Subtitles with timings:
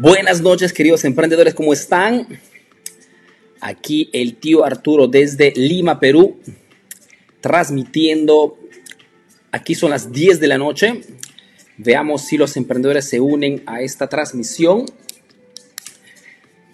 [0.00, 2.26] Buenas noches, queridos emprendedores, ¿cómo están?
[3.60, 6.40] Aquí el tío Arturo desde Lima, Perú,
[7.40, 8.58] transmitiendo.
[9.52, 11.00] Aquí son las 10 de la noche.
[11.76, 14.84] Veamos si los emprendedores se unen a esta transmisión.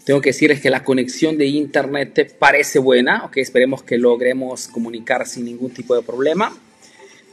[0.06, 3.26] Tengo que decirles que la conexión de internet parece buena.
[3.26, 6.56] Ok, esperemos que logremos comunicar sin ningún tipo de problema.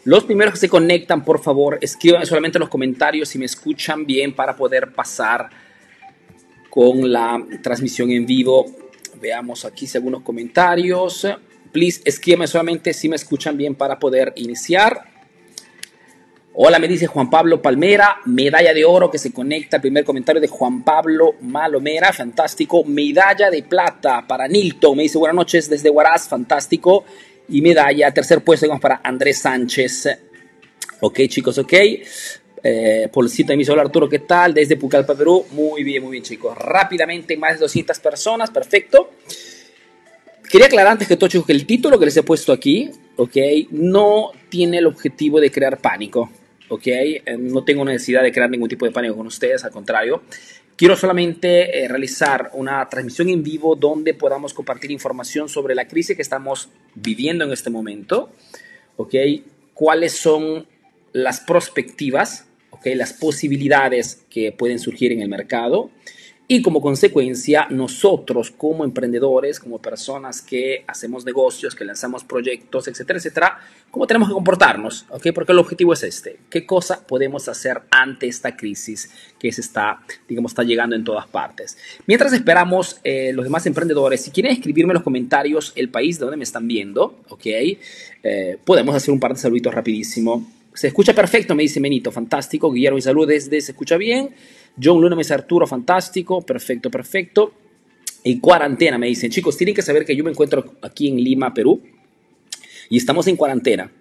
[0.04, 4.06] Los primeros que se conectan, por favor, escriban solamente en los comentarios si me escuchan
[4.06, 5.50] bien para poder pasar
[6.78, 8.68] con la transmisión en vivo.
[9.20, 11.28] Veamos aquí algunos comentarios.
[11.72, 15.02] Please, escríbanme solamente si me escuchan bien para poder iniciar.
[16.54, 19.78] Hola, me dice Juan Pablo Palmera, medalla de oro que se conecta.
[19.78, 22.84] El primer comentario de Juan Pablo Malomera, fantástico.
[22.84, 27.06] Medalla de plata para Nilton, me dice buenas noches desde Huaraz, fantástico
[27.50, 28.14] y medalla.
[28.14, 30.10] Tercer puesto para Andrés Sánchez.
[31.02, 31.74] Ok, chicos, ok.
[32.70, 34.54] Eh, Polcito de mi solo Arturo, ¿qué tal?
[34.54, 35.46] Desde Pucallpa, Perú.
[35.52, 36.54] Muy bien, muy bien, chicos.
[36.58, 39.12] Rápidamente, más de 200 personas, perfecto.
[40.52, 43.38] Quería aclarar antes que todo, que el título que les he puesto aquí, ok,
[43.72, 46.30] no tiene el objetivo de crear pánico,
[46.68, 46.88] ok.
[46.88, 50.24] Eh, no tengo necesidad de crear ningún tipo de pánico con ustedes, al contrario.
[50.76, 56.18] Quiero solamente eh, realizar una transmisión en vivo donde podamos compartir información sobre la crisis
[56.18, 58.34] que estamos viviendo en este momento,
[58.98, 59.16] ¿ok?
[59.74, 60.68] ¿Cuáles son
[61.14, 62.48] las perspectivas,
[62.78, 62.88] ¿ok?
[62.96, 65.90] Las posibilidades que pueden surgir en el mercado
[66.50, 73.20] y como consecuencia, nosotros como emprendedores, como personas que hacemos negocios, que lanzamos proyectos, etcétera,
[73.20, 73.60] etcétera,
[73.92, 75.06] ¿cómo tenemos que comportarnos?
[75.10, 75.28] ¿Ok?
[75.36, 76.40] Porque el objetivo es este.
[76.50, 81.28] ¿Qué cosa podemos hacer ante esta crisis que se está, digamos, está llegando en todas
[81.28, 81.78] partes?
[82.06, 86.24] Mientras esperamos eh, los demás emprendedores, si quieren escribirme en los comentarios el país de
[86.28, 87.46] donde me están viendo, ¿ok?
[87.46, 90.57] Eh, podemos hacer un par de saluditos rapidísimo.
[90.78, 92.72] Se escucha perfecto, me dice Menito, fantástico.
[92.72, 94.30] Guillermo y salud desde Se escucha bien.
[94.80, 97.52] John Luna me dice Arturo, fantástico, perfecto, perfecto.
[98.24, 101.52] Y cuarentena, me dicen, chicos, tienen que saber que yo me encuentro aquí en Lima,
[101.52, 101.82] Perú,
[102.90, 103.92] y estamos en cuarentena.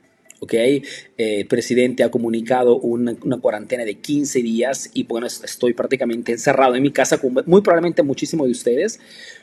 [0.41, 0.54] ¿Ok?
[0.54, 0.82] Eh,
[1.16, 6.74] el presidente ha comunicado una, una, cuarentena de 15 días y bueno, estoy prácticamente encerrado
[6.74, 9.00] en mi casa con muy probablemente muchísimos de ustedes,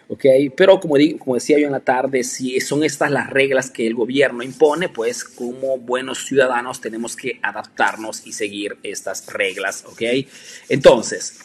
[0.08, 0.26] ¿ok?
[0.56, 3.96] Pero como, como decía yo en la tarde, si son estas las reglas que el
[3.96, 10.02] gobierno impone, pues como buenos ciudadanos tenemos que adaptarnos y seguir estas reglas, ¿ok?
[10.70, 11.40] Entonces,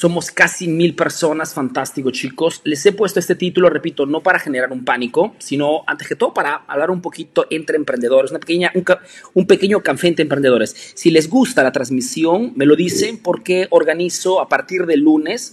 [0.00, 2.62] somos casi mil personas, fantástico chicos.
[2.64, 6.32] Les he puesto este título, repito, no para generar un pánico, sino antes que todo
[6.32, 8.72] para hablar un poquito entre emprendedores, una pequeña,
[9.34, 10.74] un, pequeño café entre emprendedores.
[10.94, 15.52] Si les gusta la transmisión, me lo dicen porque organizo a partir del lunes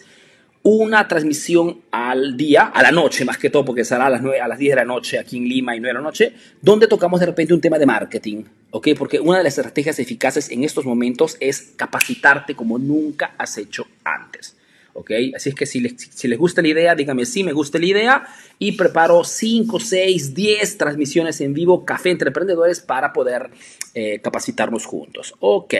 [0.70, 4.42] una transmisión al día, a la noche más que todo, porque será a las, 9,
[4.42, 6.88] a las 10 de la noche aquí en Lima y 9 de la noche, donde
[6.88, 8.90] tocamos de repente un tema de marketing, ¿ok?
[8.98, 13.88] Porque una de las estrategias eficaces en estos momentos es capacitarte como nunca has hecho
[14.04, 14.58] antes,
[14.92, 15.12] ¿ok?
[15.38, 17.86] Así es que si les, si les gusta la idea, díganme si me gusta la
[17.86, 18.28] idea
[18.60, 23.52] y preparo 5, 6, 10 transmisiones en vivo, café entre emprendedores para poder
[23.94, 25.76] eh, capacitarnos juntos, ¿ok?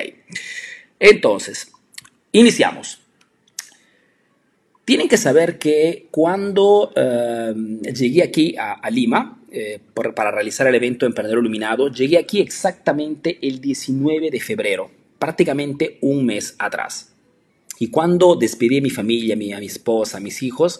[0.98, 1.74] Entonces,
[2.32, 3.02] iniciamos.
[4.88, 7.54] Tienen que saber que cuando eh,
[7.94, 12.40] llegué aquí a, a Lima eh, por, para realizar el evento Emprendedor Iluminado, llegué aquí
[12.40, 14.90] exactamente el 19 de febrero,
[15.20, 17.14] prácticamente un mes atrás.
[17.80, 20.80] Y cuando despedí a mi familia, a mi, a mi esposa, a mis hijos,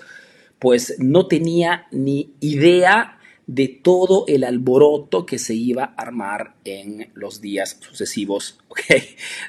[0.58, 7.10] pues no tenía ni idea de todo el alboroto que se iba a armar en
[7.14, 8.58] los días sucesivos.
[8.70, 9.04] ¿okay?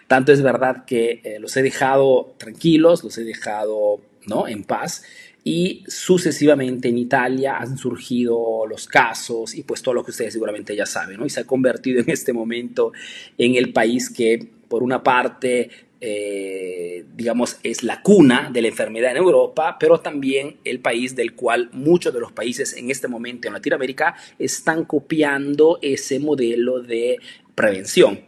[0.09, 4.47] Tanto es verdad que eh, los he dejado tranquilos, los he dejado ¿no?
[4.47, 5.03] en paz
[5.45, 10.77] y sucesivamente en Italia han surgido los casos y pues todo lo que ustedes seguramente
[10.77, 11.25] ya saben, ¿no?
[11.25, 12.93] Y se ha convertido en este momento
[13.39, 15.71] en el país que por una parte,
[16.03, 21.35] eh, digamos, es la cuna de la enfermedad en Europa, pero también el país del
[21.35, 27.19] cual muchos de los países en este momento en Latinoamérica están copiando ese modelo de
[27.55, 28.21] prevención,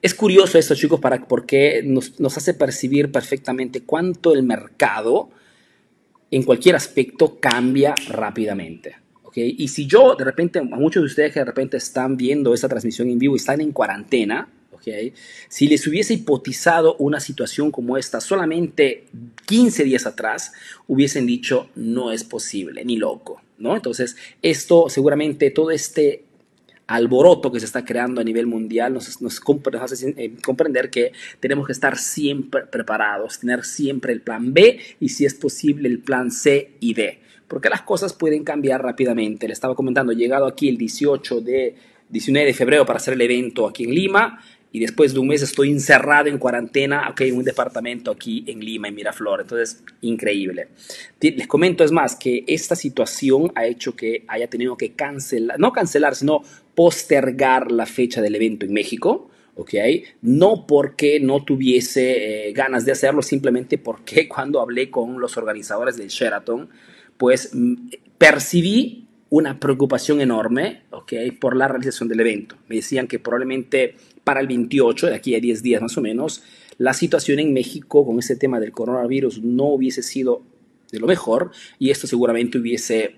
[0.00, 5.30] Es curioso esto, chicos, para, porque nos, nos hace percibir perfectamente cuánto el mercado
[6.30, 8.96] en cualquier aspecto cambia rápidamente.
[9.22, 9.54] ¿okay?
[9.58, 12.68] Y si yo, de repente, a muchos de ustedes que de repente están viendo esta
[12.68, 15.12] transmisión en vivo y están en cuarentena, ¿okay?
[15.48, 19.06] si les hubiese hipotizado una situación como esta solamente
[19.46, 20.52] 15 días atrás,
[20.86, 23.42] hubiesen dicho, no es posible, ni loco.
[23.58, 23.74] ¿no?
[23.74, 26.24] Entonces, esto seguramente, todo este
[26.88, 29.40] alboroto que se está creando a nivel mundial nos, nos,
[29.80, 35.10] hace eh, comprender que tenemos que estar siempre preparados, tener siempre el plan B y
[35.10, 39.46] si es posible el plan C y D, porque las cosas pueden cambiar rápidamente.
[39.46, 41.76] Le estaba comentando, llegado aquí el 18 de
[42.08, 44.40] 19 de febrero para hacer el evento aquí en Lima
[44.70, 48.60] y después de un mes estoy encerrado en cuarentena, ok, en un departamento aquí en
[48.60, 49.44] Lima, en Miraflores.
[49.44, 50.68] Entonces, increíble.
[51.20, 55.72] Les comento, es más, que esta situación ha hecho que haya tenido que cancelar, no
[55.72, 56.42] cancelar, sino
[56.78, 59.28] postergar la fecha del evento en México.
[59.56, 59.74] ¿ok?
[60.22, 65.96] No porque no tuviese eh, ganas de hacerlo, simplemente porque cuando hablé con los organizadores
[65.96, 66.68] del Sheraton,
[67.16, 67.74] pues mm,
[68.16, 71.14] percibí una preocupación enorme, ¿ok?
[71.40, 72.54] Por la realización del evento.
[72.68, 76.44] Me decían que probablemente para el 28, de aquí a 10 días más o menos,
[76.76, 80.42] la situación en México con ese tema del coronavirus no hubiese sido
[80.92, 81.50] de lo mejor
[81.80, 83.16] y esto seguramente hubiese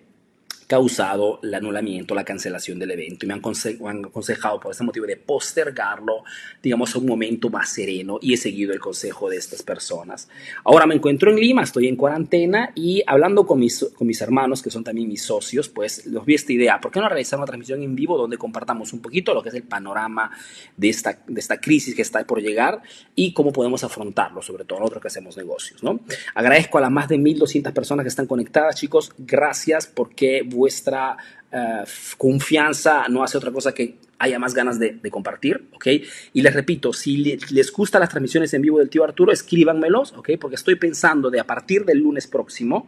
[0.71, 5.17] causado el anulamiento, la cancelación del evento y me han, aconsejado por ese motivo de
[5.17, 6.23] postergarlo,
[6.63, 10.29] digamos, a un momento más sereno y he seguido el consejo de estas personas.
[10.63, 14.63] Ahora me encuentro en Lima, estoy en cuarentena y hablando con mis, con mis hermanos,
[14.63, 17.47] que son también mis socios, pues los vi esta idea, ¿por qué no realizar una
[17.47, 20.31] transmisión en vivo donde compartamos un poquito lo que es el panorama
[20.77, 22.81] de esta, de esta crisis que está por llegar
[23.17, 25.99] y cómo podemos afrontarlo, sobre todo nosotros que hacemos negocios, ¿no?
[26.33, 31.17] Agradezco a las más de 1.200 personas que están conectadas, chicos, gracias porque vuestra
[31.51, 31.85] eh,
[32.19, 35.87] confianza no hace otra cosa que haya más ganas de, compartir, ¿ok?
[36.35, 40.33] Y les repito, si les gustan las transmisiones en vivo del tío Arturo, escríbanmelos, ¿ok?
[40.39, 42.87] Porque estoy pensando de a partir del lunes próximo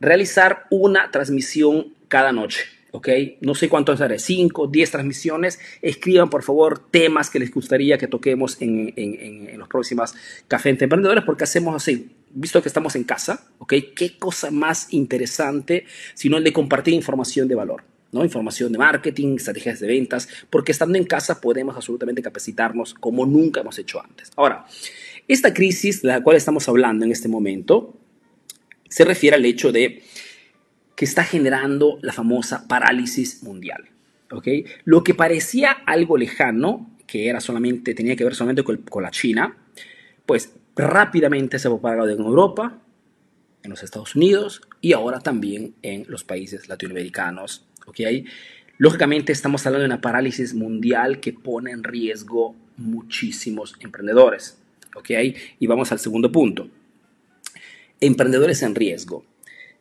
[0.00, 3.08] realizar una transmisión cada noche, ¿ok?
[3.40, 5.60] No sé cuántos haré, 5, 10 transmisiones.
[5.80, 10.14] Escriban, por favor, temas que les gustaría que toquemos en, en, los próximos
[10.48, 13.74] Café entre Emprendedores, porque hacemos así visto que estamos en casa, ¿ok?
[13.94, 17.84] ¿Qué cosa más interesante sino el de compartir información de valor?
[18.12, 18.24] ¿no?
[18.24, 23.60] Información de marketing, estrategias de ventas, porque estando en casa podemos absolutamente capacitarnos como nunca
[23.60, 24.30] hemos hecho antes.
[24.36, 24.66] Ahora,
[25.26, 27.98] esta crisis de la cual estamos hablando en este momento
[28.88, 30.02] se refiere al hecho de
[30.96, 33.84] que está generando la famosa parálisis mundial.
[34.84, 39.56] Lo que parecía algo lejano, que era solamente, tenía que ver solamente con la China,
[40.26, 42.78] pues rápidamente se ha propagado en Europa,
[43.62, 47.66] en los Estados Unidos y ahora también en los países latinoamericanos.
[47.86, 48.24] ¿okay?
[48.78, 54.58] Lógicamente estamos hablando de una parálisis mundial que pone en riesgo muchísimos emprendedores.
[54.94, 55.34] ¿okay?
[55.58, 56.68] Y vamos al segundo punto.
[58.00, 59.24] Emprendedores en riesgo.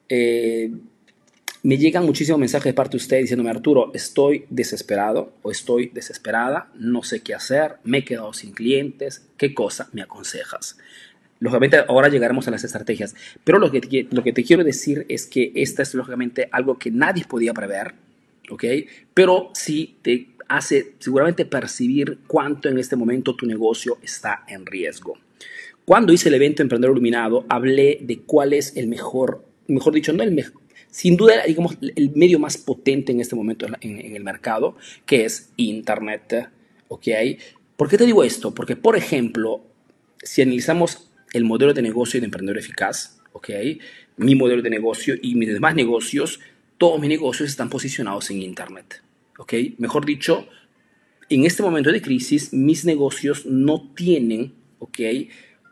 [0.10, 0.72] Eh,
[1.64, 6.72] me llegan muchísimos mensajes de parte de usted diciéndome, Arturo, estoy desesperado o estoy desesperada,
[6.76, 10.78] no sé qué hacer, me he quedado sin clientes, ¿qué cosa me aconsejas?
[11.40, 15.26] Lógicamente ahora llegaremos a las estrategias, pero lo que, lo que te quiero decir es
[15.28, 17.94] que esta es lógicamente algo que nadie podía prever,
[18.50, 18.64] ¿ok?
[19.14, 25.18] Pero sí te hace seguramente percibir cuánto en este momento tu negocio está en riesgo.
[25.86, 30.24] Cuando hice el evento Emprendedor Iluminado, hablé de cuál es el mejor, mejor dicho, no
[30.24, 30.62] el mejor,
[30.98, 35.52] sin duda, digamos, el medio más potente en este momento en, el mercado, que es
[35.56, 36.50] Internet.
[36.88, 37.08] ¿Ok?
[37.76, 38.56] ¿Por qué te digo esto?
[38.56, 39.62] Porque, por ejemplo,
[40.24, 43.48] si analizamos el modelo de negocio de emprendedor eficaz, ¿ok?
[44.18, 46.40] Mi modelo de negocio y mis demás negocios,
[46.80, 49.04] todos mis negocios están posicionados en Internet.
[49.38, 49.54] ¿Ok?
[49.78, 50.48] Mejor dicho,
[51.30, 55.00] en este momento de crisis, mis negocios no tienen, ¿ok?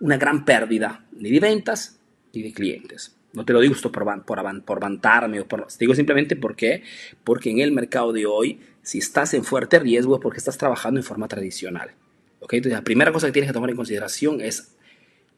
[0.01, 1.99] Una gran pérdida ni de ventas
[2.31, 3.15] ni de clientes.
[3.35, 6.83] No te lo digo esto por, por, por vantarme, o por, te digo simplemente porque,
[7.23, 10.99] porque en el mercado de hoy, si estás en fuerte riesgo es porque estás trabajando
[10.99, 11.91] en forma tradicional.
[12.39, 12.57] ¿okay?
[12.57, 14.75] Entonces, la primera cosa que tienes que tomar en consideración es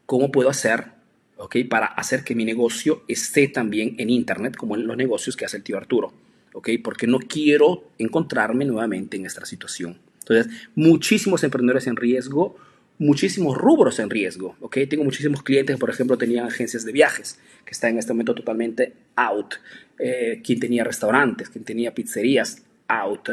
[0.05, 0.85] cómo puedo hacer
[1.37, 1.63] ¿okay?
[1.63, 5.57] para hacer que mi negocio esté también en Internet, como en los negocios que hace
[5.57, 6.13] el tío Arturo.
[6.53, 6.77] ¿okay?
[6.77, 9.99] Porque no quiero encontrarme nuevamente en esta situación.
[10.19, 12.57] Entonces, muchísimos emprendedores en riesgo
[12.99, 14.55] muchísimos rubros en riesgo.
[14.59, 14.77] ¿ok?
[14.89, 18.93] Tengo muchísimos clientes, por ejemplo, tenían agencias de viajes, que están en este momento totalmente
[19.15, 19.55] out.
[19.99, 23.29] Eh, quien tenía restaurantes, quien tenía pizzerías, out.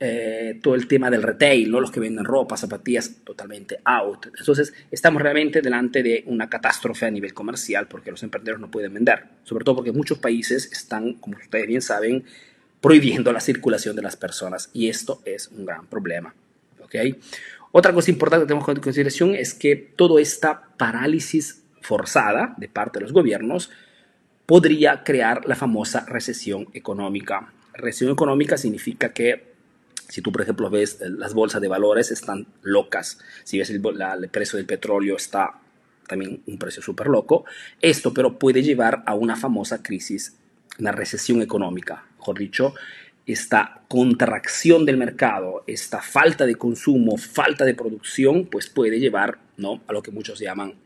[0.00, 1.80] Eh, todo el tema del retail, ¿no?
[1.80, 4.26] los que venden ropa, zapatillas, totalmente out.
[4.38, 8.94] Entonces, estamos realmente delante de una catástrofe a nivel comercial porque los emprendedores no pueden
[8.94, 12.24] vender, sobre todo porque muchos países están, como ustedes bien saben,
[12.80, 16.32] prohibiendo la circulación de las personas y esto es un gran problema.
[16.80, 17.18] ¿okay?
[17.72, 22.98] Otra cosa importante que tenemos en consideración es que toda esta parálisis forzada de parte
[22.98, 23.70] de los gobiernos
[24.46, 27.52] podría crear la famosa recesión económica.
[27.74, 29.52] Recesión económica significa que
[30.08, 34.28] si tú, por ejemplo, ves las bolsas de valores están locas, si ves el, el
[34.30, 35.60] precio del petróleo está
[36.08, 37.44] también un precio súper loco,
[37.82, 40.36] esto pero puede llevar a una famosa crisis,
[40.78, 42.74] una recesión económica, mejor dicho,
[43.28, 49.82] esta contracción del mercado, esta falta de consumo, falta de producción, pues puede llevar ¿no?
[49.86, 50.76] a lo que muchos llaman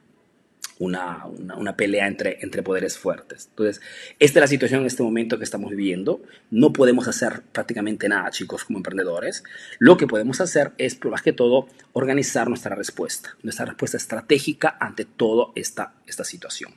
[0.80, 3.46] una, una, pelea entre, entre poderes fuertes.
[3.50, 3.80] Entonces,
[4.18, 6.20] esta es la situación en este momento que estamos viviendo.
[6.50, 9.44] No podemos hacer prácticamente nada, chicos, como emprendedores.
[9.78, 15.04] Lo que podemos hacer es, más que todo, organizar nuestra respuesta, nuestra respuesta estratégica ante
[15.04, 16.72] toda esta, esta situación.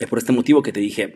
[0.00, 1.14] Es por este motivo que te dije,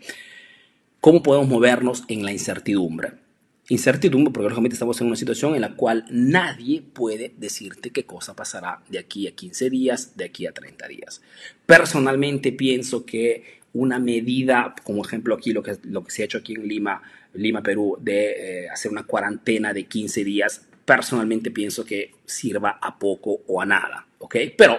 [1.00, 3.23] ¿cómo podemos movernos en la incertidumbre?
[3.68, 8.37] Incertidumbre porque lógicamente estamos en una situación en la cual nadie puede decirte qué cosa
[8.37, 11.23] pasará de aquí a 15 días, de aquí a 30 días.
[11.64, 16.38] Personalmente pienso que una medida, como ejemplo aquí lo que, lo que se ha hecho
[16.38, 17.02] aquí en Lima,
[17.33, 22.99] Lima, Perú, de eh, hacer una cuarentena de 15 días, personalmente pienso que sirva a
[22.99, 24.37] poco o a nada, ¿ok?
[24.56, 24.78] Pero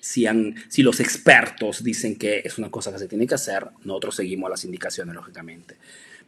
[0.00, 3.68] si, han, si los expertos dicen que es una cosa que se tiene que hacer,
[3.84, 5.76] nosotros seguimos las indicaciones, lógicamente.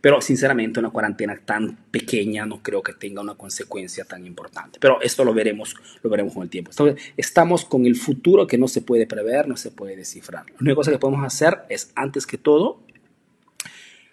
[0.01, 4.79] Pero sinceramente una cuarentena tan pequeña no creo que tenga una consecuencia tan importante.
[4.81, 6.71] Pero esto lo veremos, lo veremos con el tiempo.
[7.17, 10.47] estamos con el futuro que no se puede prever, no se puede descifrar.
[10.47, 12.81] La única cosa que podemos hacer es, antes que todo,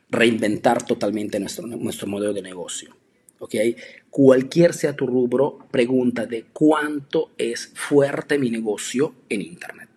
[0.09, 2.95] reinventar totalmente nuestro, nuestro modelo de negocio.
[3.39, 3.75] ¿okay?
[4.09, 9.89] Cualquier sea tu rubro, pregunta de cuánto es fuerte mi negocio en Internet.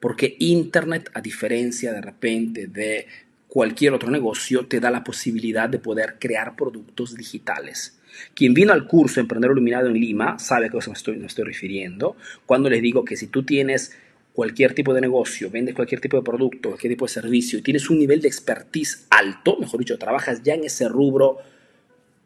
[0.00, 3.06] Porque Internet, a diferencia de repente de
[3.54, 8.00] cualquier otro negocio te da la posibilidad de poder crear productos digitales.
[8.34, 11.44] Quien vino al curso Emprender Iluminado en Lima sabe a qué me estoy, me estoy
[11.44, 13.96] refiriendo cuando les digo que si tú tienes
[14.32, 17.88] cualquier tipo de negocio, vendes cualquier tipo de producto, cualquier tipo de servicio y tienes
[17.90, 21.38] un nivel de expertise alto, mejor dicho, trabajas ya en ese rubro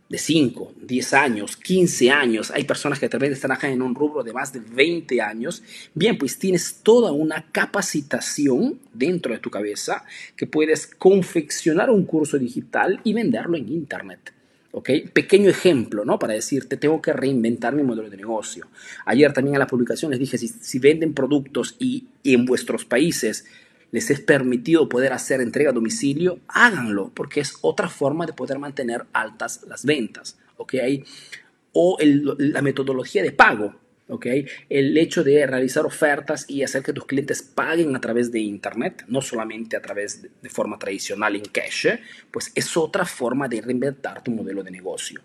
[0.09, 4.23] de 5, 10 años, 15 años, hay personas que tal vez acá en un rubro
[4.23, 5.62] de más de 20 años,
[5.95, 12.38] bien, pues tienes toda una capacitación dentro de tu cabeza que puedes confeccionar un curso
[12.38, 14.33] digital y venderlo en Internet.
[14.73, 14.91] ¿ok?
[15.12, 16.19] Pequeño ejemplo, ¿no?
[16.19, 18.67] Para decirte, tengo que reinventar mi modelo de negocio.
[19.05, 23.45] Ayer también en la publicación les dije, si, venden productos y en vuestros países
[23.90, 28.59] les es permitido poder hacer entrega a domicilio, háganlo, porque es otra forma de poder
[28.59, 30.75] mantener altas las ventas, ¿ok?
[31.73, 33.75] O la metodología de pago,
[34.09, 34.26] ¿ok?
[34.68, 39.04] El hecho de realizar ofertas y hacer que tus clientes paguen a través de Internet,
[39.09, 41.88] no solamente a través de, forma tradicional en cash,
[42.30, 45.23] pues es otra forma de reinventar tu modelo de negocio.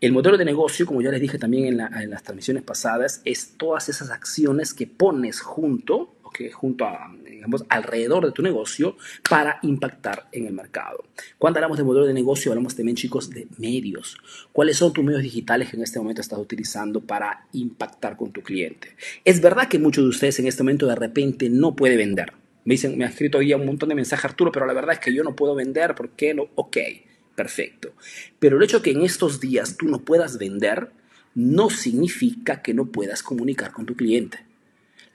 [0.00, 3.88] El modelo de negocio, como ya les dije también en las transmisiones pasadas, es todas
[3.88, 8.96] esas acciones que pones junto que junto a, digamos, alrededor de tu negocio
[9.28, 11.04] para impactar en el mercado.
[11.38, 14.18] Cuando hablamos de modelo de negocio, hablamos también, chicos, de medios.
[14.52, 18.42] ¿Cuáles son tus medios digitales que en este momento estás utilizando para impactar con tu
[18.42, 18.94] cliente?
[19.24, 22.32] Es verdad que muchos de ustedes en este momento de repente no puede vender.
[22.64, 24.98] Me dicen, me ha escrito hoy un montón de mensajes Arturo, pero la verdad es
[25.00, 26.48] que yo no puedo vender, ¿por qué no?
[26.54, 26.76] Ok,
[27.34, 27.92] perfecto.
[28.38, 30.90] Pero el hecho que en estos días tú no puedas vender
[31.34, 34.47] no significa que no puedas comunicar con tu cliente.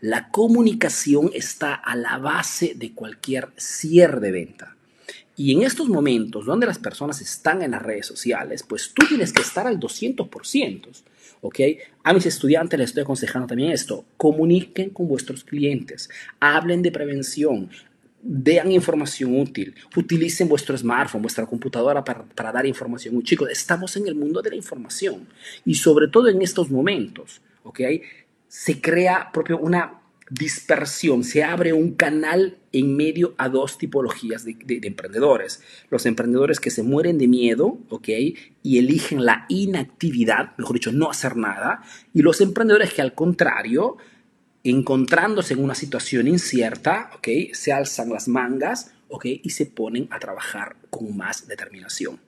[0.03, 4.75] La comunicación está a la base de cualquier cierre de venta.
[5.37, 9.31] Y en estos momentos donde las personas están en las redes sociales, pues tú tienes
[9.31, 10.87] que estar al 200%.
[11.39, 11.59] ¿ok?
[12.03, 14.03] A mis estudiantes les estoy aconsejando también esto.
[14.17, 17.69] Comuniquen con vuestros clientes, hablen de prevención,
[18.21, 23.23] den información útil, utilicen vuestro smartphone, vuestra computadora para, para dar información.
[23.23, 25.29] Chicos, estamos en el mundo de la información
[25.63, 27.79] y sobre todo en estos momentos, ¿ok?
[28.53, 34.55] Se crea propio una dispersión, se abre un canal en medio a dos tipologías de,
[34.83, 35.63] emprendedores.
[35.89, 38.09] Los emprendedores que se mueren de miedo, ¿ok?
[38.61, 41.81] Y eligen la inactividad, mejor dicho, no hacer nada.
[42.13, 43.97] Y los emprendedores que al contrario,
[44.63, 47.27] encontrándose en una situación incierta, ¿ok?
[47.53, 49.25] Se alzan las mangas, ¿ok?
[49.41, 52.19] Y se ponen a trabajar con más determinación.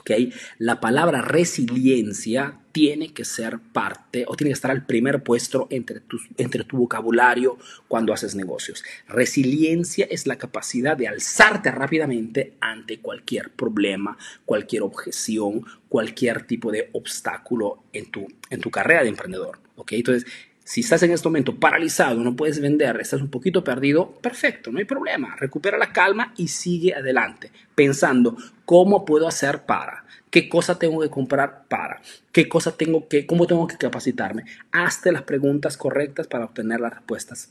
[0.00, 0.32] ¿Okay?
[0.58, 6.00] La palabra resiliencia tiene que ser parte o tiene que estar al primer puesto entre
[6.00, 8.84] tu, entre tu vocabulario cuando haces negocios.
[9.08, 16.90] Resiliencia es la capacidad de alzarte rápidamente ante cualquier problema, cualquier objeción, cualquier tipo de
[16.92, 19.58] obstáculo en tu, en tu carrera de emprendedor.
[19.76, 19.98] ¿okay?
[19.98, 20.30] Entonces,
[20.70, 24.78] si estás en este momento paralizado, no puedes vender, estás un poquito perdido, perfecto, no
[24.78, 25.34] hay problema.
[25.34, 28.36] Recupera la calma y sigue adelante, pensando
[28.66, 32.00] cómo puedo hacer para, qué cosa tengo que comprar para,
[32.30, 34.44] qué cosa tengo que, cómo tengo que capacitarme.
[34.70, 37.50] Hazte las preguntas correctas para obtener las respuestas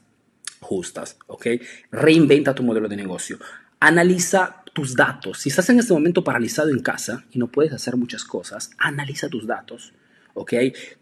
[0.62, 1.48] justas, ¿ok?
[1.92, 3.38] Reinventa tu modelo de negocio.
[3.82, 5.40] Analiza tus datos.
[5.40, 9.28] Si estás en este momento paralizado en casa y no puedes hacer muchas cosas, analiza
[9.28, 9.92] tus datos.
[10.40, 10.54] ¿Ok?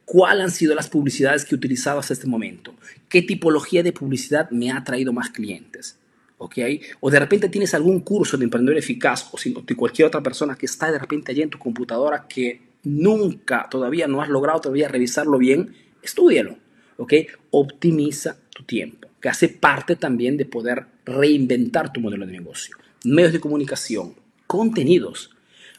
[0.03, 2.74] ¿Cuáles han sido las publicidades que he utilizado hasta este momento?
[3.08, 6.00] ¿Qué tipología de publicidad me ha traído más clientes?
[6.39, 6.58] ¿ok?
[7.01, 9.38] O de repente tienes algún curso de emprendedor eficaz o
[9.75, 14.22] cualquier otra persona que está de repente allí en tu computadora que nunca todavía no
[14.22, 16.58] has logrado todavía revisarlo bien, estúdialo,
[16.98, 17.13] ¿ok?
[17.51, 22.75] Optimiza tu tiempo, que hace parte también de poder reinventar tu modelo de negocio.
[23.03, 24.15] Medios de comunicación,
[24.48, 25.37] contenidos.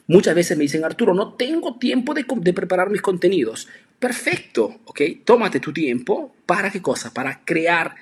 [0.08, 3.68] Muchas veces me dicen, Arturo, no tengo tiempo de, de preparar mis contenidos.
[3.98, 5.00] Perfecto, ¿ok?
[5.24, 6.34] Tómate tu tiempo.
[6.44, 7.12] ¿Para qué cosa?
[7.14, 7.94] Para crear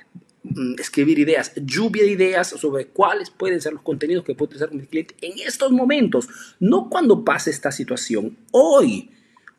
[0.55, 4.73] Mm, escribir ideas, lluvia de ideas sobre cuáles pueden ser los contenidos que puede utilizar
[4.73, 6.29] mi cliente en estos momentos,
[6.61, 9.11] no cuando pase esta situación, hoy.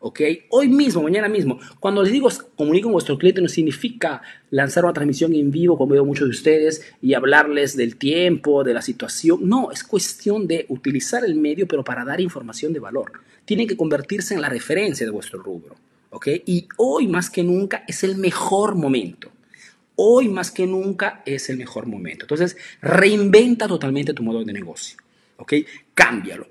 [0.08, 0.22] ¿Ok?
[0.50, 1.60] Hoy mismo, mañana mismo.
[1.80, 4.22] Cuando les digo comunico con vuestro cliente no significa
[4.52, 8.74] lanzar una transmisión en vivo, como veo muchos de ustedes, y hablarles del tiempo, de
[8.74, 9.40] la situación.
[9.44, 13.12] No, es cuestión de utilizar el medio, pero para dar información de valor.
[13.44, 15.76] Tiene que convertirse en la referencia de vuestro rubro,
[16.12, 16.28] ¿ok?
[16.46, 19.30] Y hoy más que nunca es el mejor momento
[20.00, 22.26] hoy más que nunca es el mejor momento.
[22.26, 24.96] Entonces, reinventa totalmente tu modelo de negocio,
[25.38, 25.54] ¿ok?
[25.96, 26.48] Cámbialo,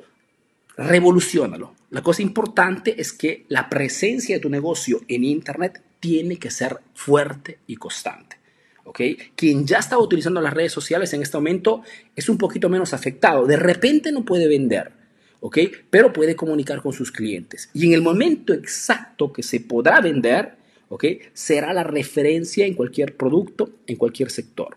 [0.76, 1.74] revolucionalo.
[1.90, 6.78] La cosa importante es que la presencia de tu negocio en Internet tiene que ser
[6.94, 8.36] fuerte y constante.
[8.84, 9.00] ¿ok?
[9.34, 11.82] Quien ya estaba utilizando las redes sociales en este momento
[12.14, 13.46] es un poquito menos afectado.
[13.46, 14.92] De repente no puede vender,
[15.40, 15.58] ¿ok?
[15.90, 17.68] Pero puede comunicar con sus clientes.
[17.74, 20.56] Y en el momento exacto que se podrá vender,
[20.88, 21.04] ¿ok?
[21.34, 24.76] Será la referencia en cualquier producto, en cualquier sector.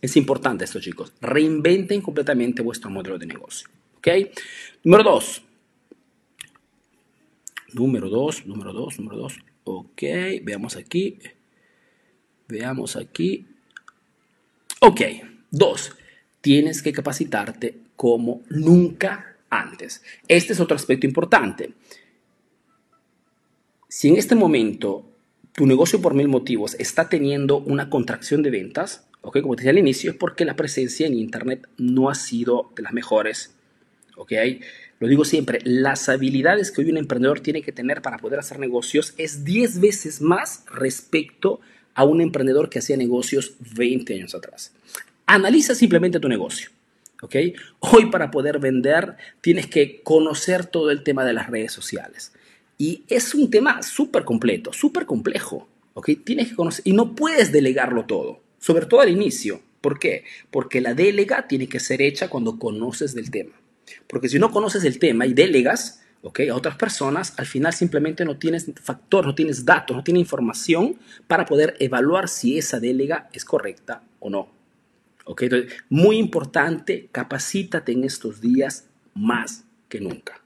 [0.00, 1.12] Es importante esto, chicos.
[1.20, 3.68] Reinventen completamente vuestro modelo de negocio,
[4.02, 4.08] ¿ok?
[4.82, 5.42] Número dos.
[7.72, 9.38] Número dos, número dos, número dos.
[9.64, 10.02] Ok,
[10.42, 11.18] veamos aquí.
[12.48, 13.46] Veamos aquí.
[14.80, 15.00] Ok,
[15.50, 15.94] dos.
[16.40, 20.02] Tienes que capacitarte como nunca antes.
[20.26, 21.72] Este es otro aspecto importante.
[23.88, 25.08] Si en este momento
[25.52, 29.40] tu negocio por mil motivos está teniendo una contracción de ventas, ¿ok?
[29.42, 32.82] Como te decía al inicio, es porque la presencia en Internet no ha sido de
[32.82, 33.54] las mejores,
[34.16, 34.32] ¿ok?
[35.00, 38.58] Lo digo siempre, las habilidades que hoy un emprendedor tiene que tener para poder hacer
[38.58, 41.60] negocios es 10 veces más respecto
[41.94, 44.72] a un emprendedor que hacía negocios 20 años atrás.
[45.26, 46.70] Analiza simplemente tu negocio.
[47.22, 47.36] ¿ok?
[47.80, 52.32] Hoy para poder vender tienes que conocer todo el tema de las redes sociales.
[52.78, 55.68] Y es un tema súper completo, súper complejo.
[55.94, 56.10] ¿ok?
[56.24, 59.60] Tienes que conocer y no puedes delegarlo todo, sobre todo al inicio.
[59.80, 60.24] ¿Por qué?
[60.50, 63.52] Porque la delega tiene que ser hecha cuando conoces del tema.
[64.06, 66.40] Porque si no conoces el tema y delegas ¿ok?
[66.50, 70.96] a otras personas, al final simplemente no tienes factor, no tienes datos, no tienes información
[71.26, 74.48] para poder evaluar si esa delega es correcta o no.
[75.24, 75.42] ¿ok?
[75.42, 80.40] Entonces, muy importante, capacítate en estos días más que nunca.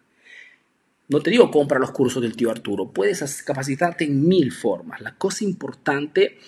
[1.08, 5.00] No te digo compra los cursos del tío Arturo, puedes capacitarte en mil formas.
[5.00, 6.38] La cosa importante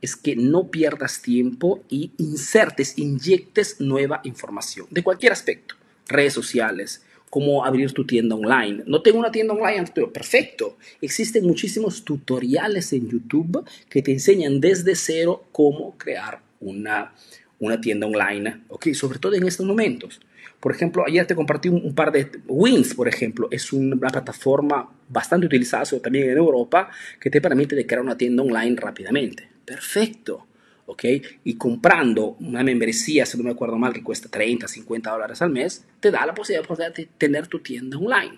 [0.00, 5.74] es que no pierdas tiempo y insertes, inyectes nueva información de cualquier aspecto.
[6.06, 8.84] Redes sociales, cómo abrir tu tienda online.
[8.86, 10.12] No tengo una tienda online, Arturo.
[10.12, 10.76] Perfecto.
[11.00, 17.12] Existen muchísimos tutoriales en YouTube que te enseñan desde cero cómo crear una,
[17.58, 18.92] una tienda online, ¿ok?
[18.92, 20.20] Sobre todo en estos momentos.
[20.60, 25.46] Por ejemplo, ayer te compartí un, par de Wins, por ejemplo, es una plataforma bastante
[25.46, 26.88] utilizada también en Europa
[27.20, 29.46] que te permite crear una tienda online rápidamente.
[29.64, 30.46] Perfecto.
[30.86, 31.04] ¿Ok?
[31.44, 35.50] Y comprando una membresía, si no me acuerdo mal, que cuesta 30, 50 dólares al
[35.50, 38.36] mes, te da la posibilidad de tener tu tienda online,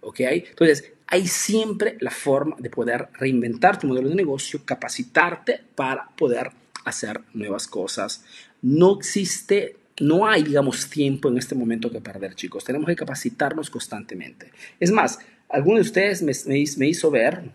[0.00, 0.20] ¿ok?
[0.20, 6.50] Entonces, hay siempre la forma de poder reinventar tu modelo de negocio, capacitarte para poder
[6.84, 8.24] hacer nuevas cosas.
[8.62, 12.64] No existe no hay, digamos, tiempo en este momento que perder, chicos.
[12.64, 14.50] Tenemos que capacitarnos constantemente.
[14.80, 17.50] Es más, alguno de ustedes me, hizo ver,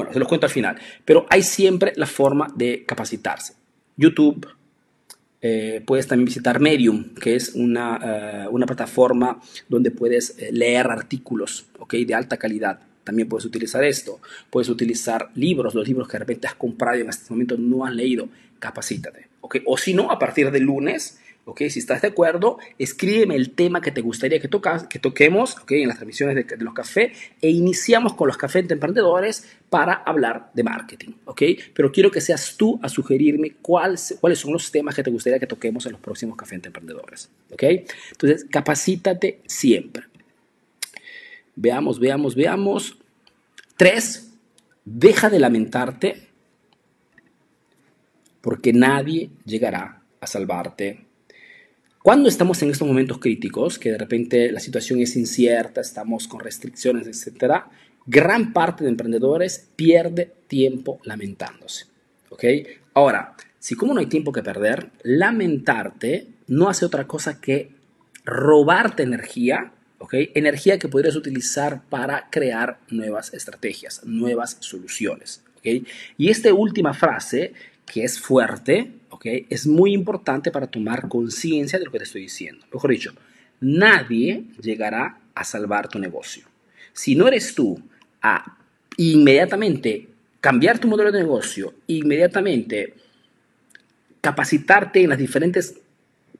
[0.00, 3.54] bueno, se los cuento al final, pero hay siempre la forma de capacitarse.
[3.96, 4.46] YouTube,
[5.42, 11.66] eh, puedes también visitar Medium, que es una, eh, plataforma donde puedes eh, leer artículos
[11.78, 12.04] ¿okay?
[12.04, 12.80] de alta calidad.
[13.04, 14.20] También puedes utilizar esto.
[14.48, 17.84] Puedes utilizar libros, los libros que de repente has comprado y en este momento no
[17.84, 18.28] has leído.
[18.58, 19.28] Capacítate.
[19.40, 19.62] ¿okay?
[19.66, 21.18] O si no, a partir de lunes
[21.56, 24.48] si estás de acuerdo, escríbeme el tema que te gustaría que,
[24.88, 29.46] que toquemos, En las transmisiones de, los cafés e iniciamos con los cafés de emprendedores
[29.68, 31.42] para hablar de marketing, ¿ok?
[31.74, 35.46] Pero quiero que seas tú a sugerirme cuáles son los temas que te gustaría que
[35.46, 37.62] toquemos en los próximos cafés de emprendedores, ¿ok?
[38.12, 40.04] Entonces, capacítate siempre.
[41.56, 42.96] Veamos, veamos, veamos.
[43.76, 44.32] Tres,
[44.84, 46.28] deja de lamentarte
[48.40, 51.09] porque nadie llegará a salvarte
[52.02, 56.40] cuando estamos en estos momentos críticos, que de repente la situación es incierta, estamos con
[56.40, 57.64] restricciones, etc.,
[58.06, 61.86] gran parte de emprendedores pierde tiempo lamentándose.
[62.30, 62.44] ¿Ok?
[62.94, 67.70] Ahora, si como no hay tiempo que perder, lamentarte no hace otra cosa que
[68.24, 70.14] robarte energía, ¿ok?
[70.34, 75.86] Energía que podrías utilizar para crear nuevas estrategias, nuevas soluciones, ¿ok?
[76.16, 77.52] Y esta última frase,
[77.84, 82.64] que es fuerte, Es muy importante para tomar conciencia de lo que te estoy diciendo.
[82.72, 83.12] Mejor dicho,
[83.60, 86.44] nadie llegará a salvar tu negocio.
[86.92, 87.80] Si no eres tú
[88.22, 88.56] a
[88.96, 90.08] inmediatamente
[90.40, 92.94] cambiar tu modelo de negocio, inmediatamente
[94.20, 95.76] capacitarte en las diferentes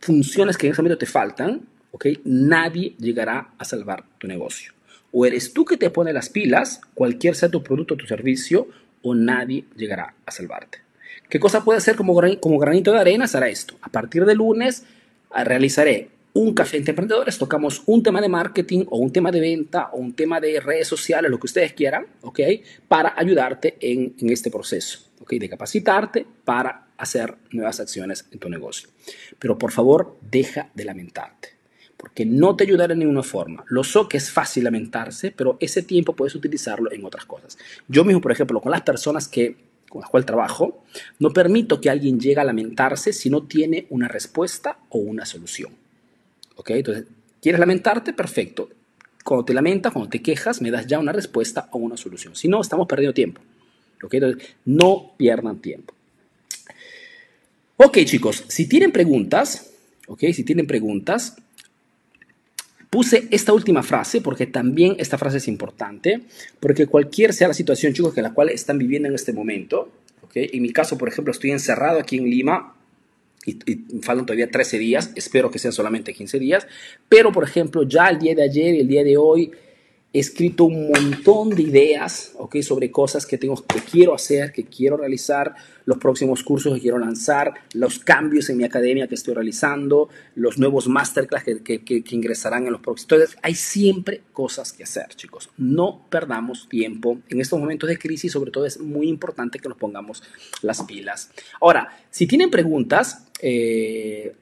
[0.00, 1.62] funciones que en ese momento te faltan,
[1.92, 2.06] ¿ok?
[2.24, 4.72] Nadie llegará a salvar tu negocio.
[5.12, 8.68] O eres tú que te pone las pilas, cualquier sea tu producto o tu servicio,
[9.02, 10.89] o nadie llegará a salvarte.
[11.30, 13.28] ¿Qué cosa puede hacer como, como granito de arena?
[13.28, 13.76] Será esto.
[13.82, 14.84] A partir de lunes
[15.30, 19.40] ah, realizaré un café entre emprendedores, tocamos un tema de marketing o un tema de
[19.40, 22.40] venta o un tema de redes sociales, lo que ustedes quieran, ¿ok?
[22.88, 25.34] Para ayudarte en, en este proceso, ¿ok?
[25.34, 28.88] De capacitarte para hacer nuevas acciones en tu negocio.
[29.38, 31.50] Pero por favor, deja de lamentarte,
[31.96, 33.64] porque no te ayudará en ninguna forma.
[33.68, 37.56] Lo sé que es fácil lamentarse, pero ese tiempo puedes utilizarlo en otras cosas.
[37.88, 40.82] Yo mismo, por ejemplo, con las personas que con las cuales trabajo,
[41.18, 45.72] no permito que alguien llegue a lamentarse si no tiene una respuesta o una solución.
[46.56, 46.70] ¿Ok?
[46.70, 47.04] Entonces,
[47.42, 48.12] ¿quieres lamentarte?
[48.12, 48.70] Perfecto.
[49.24, 52.36] Cuando te lamentas, cuando te quejas, me das ya una respuesta o una solución.
[52.36, 53.42] Si no, estamos perdiendo tiempo.
[54.02, 54.14] ¿Ok?
[54.14, 55.92] Entonces, no pierdan tiempo.
[57.76, 59.72] Ok, chicos, si tienen preguntas,
[60.06, 61.36] ok, si tienen preguntas,
[62.90, 66.22] puse esta última frase porque también esta frase es importante,
[66.58, 69.90] porque cualquier sea la situación, chicos, que la cual están viviendo en este momento,
[70.22, 72.74] ok, en mi caso, por ejemplo, estoy encerrado aquí en Lima,
[73.46, 73.58] y,
[74.02, 76.66] faltan todavía 13 días, espero que sean solamente 15 días,
[77.08, 79.50] pero por ejemplo ya el día de ayer y el día de hoy
[80.12, 82.62] he escrito un montón de ideas ¿okay?
[82.62, 86.98] sobre cosas que, tengo, que quiero hacer, que quiero realizar, los próximos cursos que quiero
[86.98, 92.14] lanzar, los cambios en mi academia que estoy realizando, los nuevos masterclass que, que, que
[92.14, 93.12] ingresarán en los próximos.
[93.12, 95.50] Entonces, hay siempre cosas que hacer, chicos.
[95.56, 97.18] No perdamos tiempo.
[97.28, 100.22] En estos momentos de crisis, sobre todo, es muy importante que nos pongamos
[100.62, 101.30] las pilas.
[101.60, 104.34] Ahora, si tienen preguntas, eh,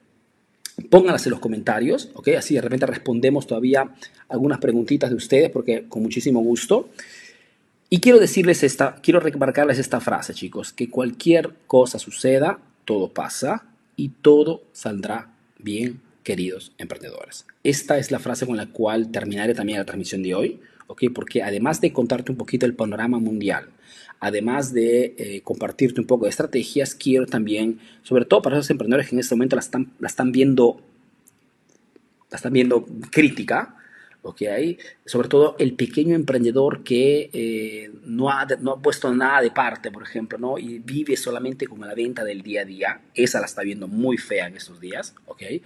[0.89, 2.29] pónganlas en los comentarios, ¿ok?
[2.37, 3.89] Así de repente respondemos todavía
[4.27, 6.89] algunas preguntitas de ustedes, porque con muchísimo gusto.
[7.89, 13.63] Y quiero decirles esta, quiero remarcarles esta frase, chicos, que cualquier cosa suceda, todo pasa
[13.95, 17.45] y todo saldrá bien, queridos emprendedores.
[17.63, 21.05] Esta es la frase con la cual terminaré también la transmisión de hoy, ¿ok?
[21.13, 23.69] Porque además de contarte un poquito el panorama mundial,
[24.19, 29.09] además de eh, compartirte un poco de estrategias, quiero también, sobre todo para esos emprendedores
[29.09, 30.81] que en este momento la están, la están viendo,
[32.29, 33.75] la están viendo crítica,
[34.21, 34.77] ¿okay?
[35.05, 39.91] sobre todo el pequeño emprendedor que eh, no, ha, no, ha, puesto nada de parte,
[39.91, 40.57] por ejemplo, ¿no?
[40.57, 44.17] y vive solamente con la venta del día a día, esa la está viendo muy
[44.17, 45.61] fea en estos días, ¿okay?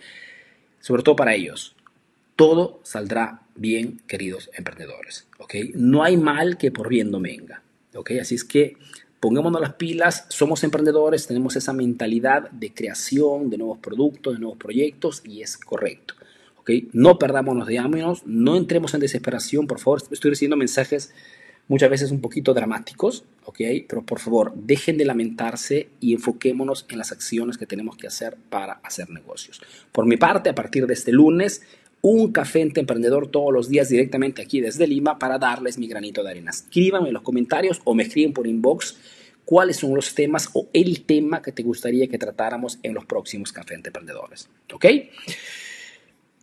[0.80, 1.76] sobre todo para ellos.
[2.36, 5.28] Todo saldrá bien, queridos emprendedores.
[5.38, 5.72] ¿okay?
[5.76, 7.62] No hay mal que por bien no venga.
[7.96, 8.12] ¿Ok?
[8.22, 8.78] Así es que
[9.20, 14.58] pongámonos las pilas, somos emprendedores, tenemos esa mentalidad de creación de nuevos productos, de nuevos
[14.58, 16.16] proyectos y es correcto.
[16.58, 16.72] ¿ok?
[16.92, 20.02] No perdámonos de ánimos, no entremos en desesperación, por favor.
[20.12, 21.14] Estoy recibiendo mensajes
[21.68, 23.60] muchas veces un poquito dramáticos, ¿ok?
[23.88, 28.38] Pero por favor, dejen de lamentarse y enfoquémonos en las acciones que tenemos que hacer
[28.50, 29.62] para hacer negocios.
[29.92, 31.62] Por mi parte, a partir de este lunes,
[32.06, 36.22] un café entre emprendedor todos los días directamente aquí desde Lima para darles mi granito
[36.22, 36.52] de arena.
[36.52, 38.98] Escríbanme en los comentarios o me escriben por inbox
[39.46, 43.54] cuáles son los temas o el tema que te gustaría que tratáramos en los próximos
[43.54, 44.50] café entre emprendedores.
[44.74, 44.86] ¿Ok?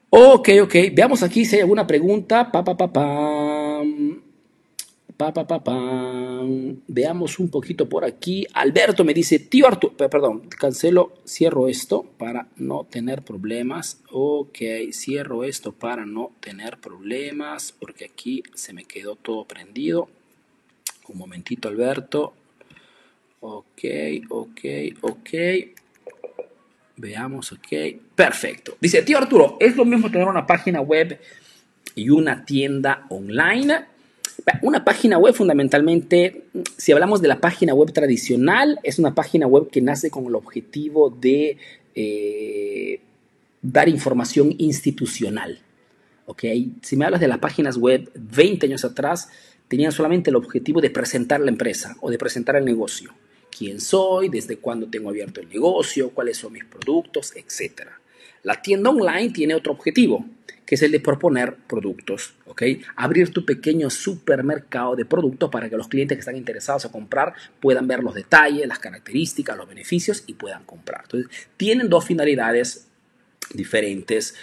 [0.09, 0.75] Ok, ok.
[0.95, 2.51] Veamos aquí si hay alguna pregunta.
[2.51, 2.65] Pa.
[5.21, 5.63] Pa, pa, pa.
[6.89, 8.47] Veamos un poquito por aquí.
[8.55, 14.01] Alberto me dice, tío Arturo, perdón, cancelo, cierro esto para no tener problemas.
[14.11, 14.57] Ok,
[14.93, 20.09] cierro esto para no tener problemas porque aquí se me quedó todo prendido.
[21.09, 22.33] Un momentito, Alberto.
[23.41, 23.85] Ok,
[24.31, 24.61] ok,
[25.03, 25.31] ok.
[26.97, 27.69] Veamos, ok.
[28.15, 28.79] Perfecto.
[28.81, 31.21] Dice, tío Arturo, ¿es lo mismo tener una página web
[31.95, 34.00] y una tienda online?
[34.63, 36.45] Una página web fundamentalmente,
[36.77, 40.35] si hablamos de la página web tradicional, es una página web que nace con el
[40.35, 41.59] objetivo de
[41.95, 43.01] eh,
[43.63, 45.61] dar información institucional.
[46.27, 46.73] ¿okay?
[46.83, 49.29] Si me hablas de las páginas web 20 años atrás,
[49.69, 53.13] tenían solamente el objetivo de presentar la empresa o de presentar el negocio.
[53.57, 54.29] ¿Quién soy?
[54.29, 56.11] ¿Desde cuándo tengo abierto el negocio?
[56.11, 57.35] ¿Cuáles son mis productos?
[57.37, 58.01] Etcétera.
[58.43, 60.25] La tienda online tiene otro objetivo,
[60.65, 62.63] que es el de proponer productos, ¿ok?
[62.97, 67.35] Abrir tu pequeño supermercado de productos para que los clientes que están interesados a comprar
[67.59, 71.03] puedan ver los detalles, las características, los beneficios y puedan comprar.
[71.03, 72.87] Entonces, tienen dos finalidades
[73.53, 74.37] diferentes.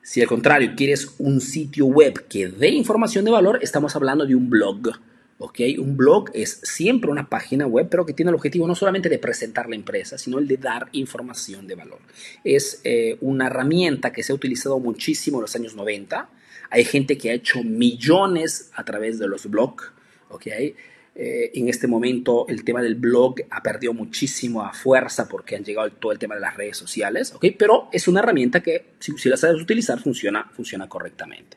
[0.00, 4.36] Si al contrario quieres un sitio web que dé información de valor, estamos hablando de
[4.36, 4.92] un blog,
[5.38, 5.60] ¿ok?
[5.78, 9.18] Un blog es siempre una página web, pero que tiene el objetivo no solamente de
[9.18, 12.00] presentar la empresa, sino el de dar información de valor.
[12.44, 16.28] Es eh, una herramienta que se ha utilizado muchísimo en los años 90.
[16.70, 19.92] Hay gente que ha hecho millones a través de los blogs,
[20.28, 20.46] ¿ok?
[21.20, 25.64] Eh, en este momento el tema del blog ha perdido muchísimo a fuerza porque han
[25.64, 27.46] llegado todo el tema de las redes sociales, ¿ok?
[27.58, 31.56] Pero es una herramienta que si, si la sabes utilizar funciona, funciona correctamente.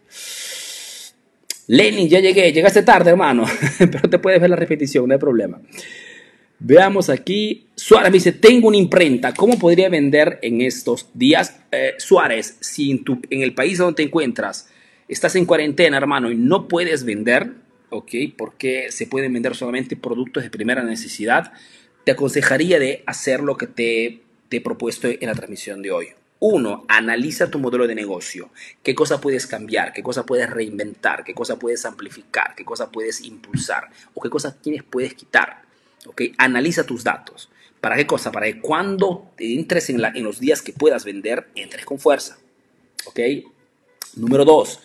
[1.71, 3.45] Lenin, ya llegué, llegaste tarde, hermano,
[3.79, 5.61] pero te puedes ver la repetición, no hay problema.
[6.59, 7.67] Veamos aquí.
[7.75, 11.61] Suárez me dice, tengo una imprenta, ¿cómo podría vender en estos días?
[11.71, 14.69] Eh, Suárez, si en, el país donde te encuentras
[15.07, 17.53] estás en cuarentena, hermano, y no puedes vender,
[17.89, 18.11] ¿ok?
[18.37, 21.53] Porque se pueden vender solamente productos de primera necesidad,
[22.03, 26.07] te aconsejaría de hacer lo que te, te he propuesto en la transmisión de hoy.
[26.43, 28.49] Uno, analiza tu modelo de negocio.
[28.81, 29.93] ¿Qué cosa puedes cambiar?
[29.93, 31.23] ¿Qué cosa puedes reinventar?
[31.23, 32.55] ¿Qué cosa puedes amplificar?
[32.55, 33.91] ¿Qué cosa puedes impulsar?
[34.15, 35.61] ¿O qué cosas tienes puedes quitar?
[36.07, 36.23] ¿Ok?
[36.39, 37.51] Analiza tus datos.
[37.79, 38.31] ¿Para qué cosa?
[38.31, 42.39] Para que cuando entres en, los días que puedas vender, entres con fuerza.
[43.05, 43.19] ¿Ok?
[44.15, 44.79] Número dos,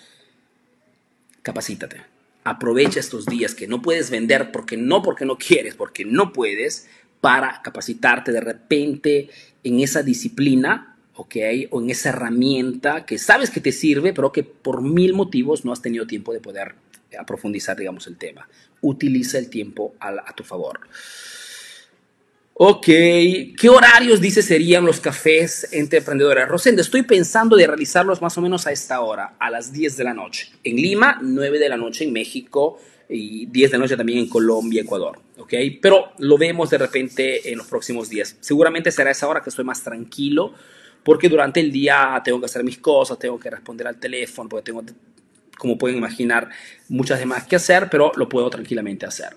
[1.40, 2.02] capacítate.
[2.44, 6.86] Aprovecha estos días que no puedes vender porque no porque no quieres, porque no puedes,
[7.22, 9.30] para capacitarte de repente
[9.64, 11.36] en esa disciplina ¿ok?
[11.70, 15.72] O en esa herramienta que sabes que te sirve, pero que por mil motivos no
[15.72, 16.74] has tenido tiempo de poder
[17.10, 18.48] eh, profundizar, digamos, el tema.
[18.82, 20.80] Utiliza el tiempo a, tu favor.
[22.58, 26.48] Ok, ¿qué horarios dice serían los cafés entre emprendedores?
[26.48, 30.04] Rosendo, estoy pensando de realizarlos más o menos a esta hora, a las 10 de
[30.04, 30.50] la noche.
[30.64, 34.28] En Lima, 9 de la noche en México y 10 de la noche también en
[34.28, 35.18] Colombia, Ecuador.
[35.38, 35.52] Ok,
[35.82, 38.36] pero lo vemos de repente en los próximos días.
[38.40, 40.54] Seguramente será esa hora que estoy más tranquilo
[41.06, 44.64] porque durante el día tengo que hacer mis cosas, tengo que responder al teléfono, porque
[44.64, 44.82] tengo,
[45.56, 46.50] como pueden imaginar,
[46.88, 49.28] muchas demás que hacer, pero lo puedo tranquilamente hacer.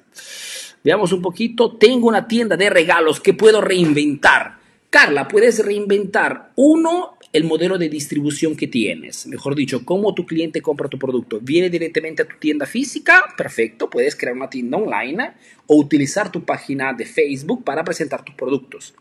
[0.84, 4.58] Veamos un poquito, tengo una tienda de regalos que puedo reinventar.
[4.90, 9.28] Carla, puedes reinventar uno, el modelo de distribución que tienes.
[9.28, 11.38] Mejor dicho, cómo tu cliente compra tu producto.
[11.40, 13.26] ¿Viene directamente a tu tienda física?
[13.38, 15.34] Perfecto, puedes crear una tienda online
[15.68, 18.96] o utilizar tu página de Facebook para presentar tus productos.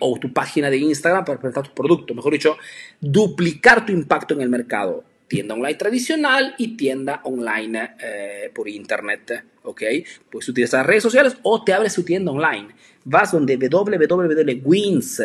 [0.00, 2.14] O tu página de Instagram para presentar tu producto.
[2.14, 2.56] Mejor dicho,
[3.00, 5.04] duplicar tu impacto en el mercado.
[5.26, 9.82] Tienda online tradicional y tienda online eh, por internet, ¿ok?
[10.30, 12.68] Puedes utilizar redes sociales o te abres tu tienda online.
[13.04, 15.22] Vas donde www.wins,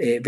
[0.00, 0.20] eh,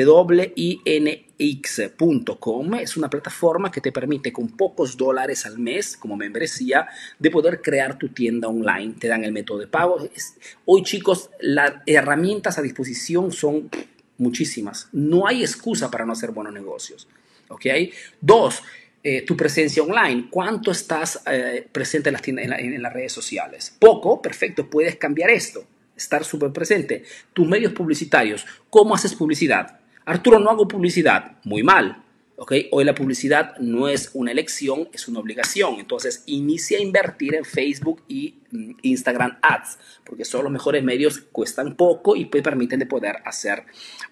[2.82, 7.62] es una plataforma que te permite con pocos dólares al mes como membresía de poder
[7.62, 8.94] crear tu tienda online.
[8.98, 10.08] Te dan el método de pago.
[10.64, 13.70] Hoy chicos, las herramientas a disposición son
[14.18, 14.88] muchísimas.
[14.92, 17.06] No hay excusa para no hacer buenos negocios.
[17.48, 17.66] ¿Ok?
[18.20, 18.62] Dos,
[19.04, 20.26] eh, tu presencia online.
[20.30, 23.76] ¿Cuánto estás eh, presente en las redes sociales?
[23.78, 25.64] Poco, perfecto, puedes cambiar esto
[26.00, 27.04] estar súper presente.
[27.32, 29.80] Tus medios publicitarios, ¿cómo haces publicidad?
[30.04, 31.36] Arturo, no hago publicidad.
[31.44, 32.02] Muy mal.
[32.36, 32.52] ¿ok?
[32.70, 35.74] Hoy la publicidad no es una elección, es una obligación.
[35.78, 41.20] Entonces, inicia a invertir en Facebook y mm, Instagram Ads, porque son los mejores medios,
[41.32, 43.64] cuestan poco y permiten de poder hacer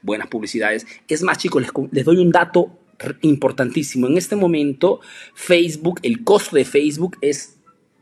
[0.02, 0.86] buenas publicidades.
[1.08, 2.78] Es más, chicos, les, les doy un dato
[3.22, 4.06] importantísimo.
[4.06, 5.00] En este momento,
[5.34, 7.57] Facebook, el costo de Facebook es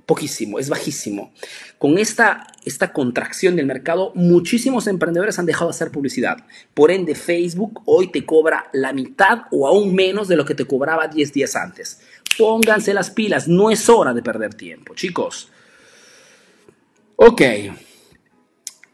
[0.06, 1.32] poquísimo, es bajísimo.
[1.78, 6.38] Con esta, esta contracción del mercado, muchísimos emprendedores han dejado de hacer publicidad.
[6.74, 10.64] Por ende, Facebook hoy te cobra la mitad o aún menos de lo que te
[10.64, 12.00] cobraba 10 días antes.
[12.38, 15.50] Pónganse las pilas, no es hora de perder tiempo, chicos.
[17.16, 17.42] Ok.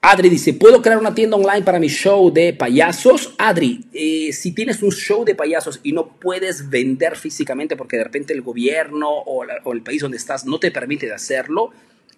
[0.04, 3.34] Adri dice, ¿puedo crear una tienda online para mi show de payasos?
[3.38, 8.02] Adri, eh, si tienes un show de payasos y no puedes vender físicamente porque de
[8.02, 11.70] repente el gobierno o, el país donde estás no te permite hacerlo,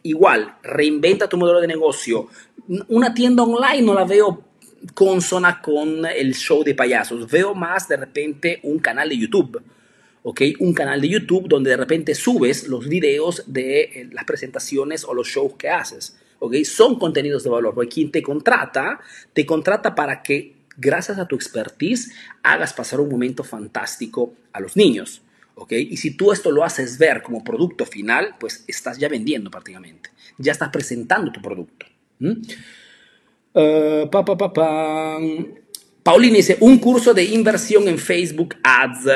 [0.02, 2.28] igual, reinventa tu modelo de negocio.
[2.88, 4.42] Una tienda online no la veo
[4.94, 7.30] consona con el show de payasos.
[7.30, 9.60] Veo más de repente un canal de YouTube.
[10.22, 10.40] ¿ok?
[10.60, 15.12] Un canal de YouTube donde de repente subes los videos de eh, las presentaciones o
[15.12, 16.16] los shows que haces.
[16.64, 19.00] Son contenidos de valor, porque quien te contrata,
[19.32, 24.76] te contrata para que, gracias a tu expertise, hagas pasar un momento fantástico a los
[24.76, 25.22] niños,
[25.54, 25.72] ¿ok?
[25.72, 30.10] Y si tú esto lo haces ver como producto final, pues estás ya vendiendo prácticamente,
[30.38, 31.86] ya estás presentando tu producto.
[32.20, 35.18] Uh, pa, pa, pa,
[36.02, 39.06] Paulina dice, un curso de inversión en Facebook Ads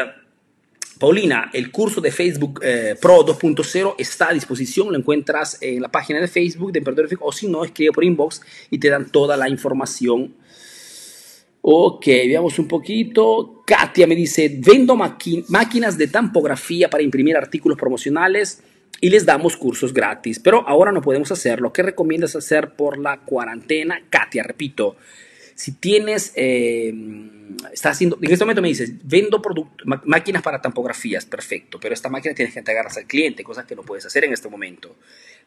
[0.98, 5.88] Paulina, el curso de Facebook eh, Pro 2.0 está a disposición, lo encuentras en la
[5.88, 9.37] página de Facebook de Emprendedor o si no, escribe por inbox y te dan toda
[9.37, 10.34] la información.
[11.61, 13.62] Ok, veamos un poquito.
[13.66, 18.62] Katia me dice, vendo máquinas de tampografía para imprimir artículos promocionales.
[19.00, 20.40] y les damos cursos gratis.
[20.40, 21.72] Pero ahora no podemos hacerlo.
[21.72, 24.02] ¿Qué recomiendas hacer por la cuarentena?
[24.11, 24.96] Katia, repito,
[25.59, 26.94] si tienes, eh,
[27.73, 29.42] estás haciendo, en este momento me dices, vendo
[30.05, 33.83] máquinas para tampografías, perfecto, pero esta máquina tienes que entregarlas al cliente, cosas que no
[33.83, 34.94] puedes hacer en este momento.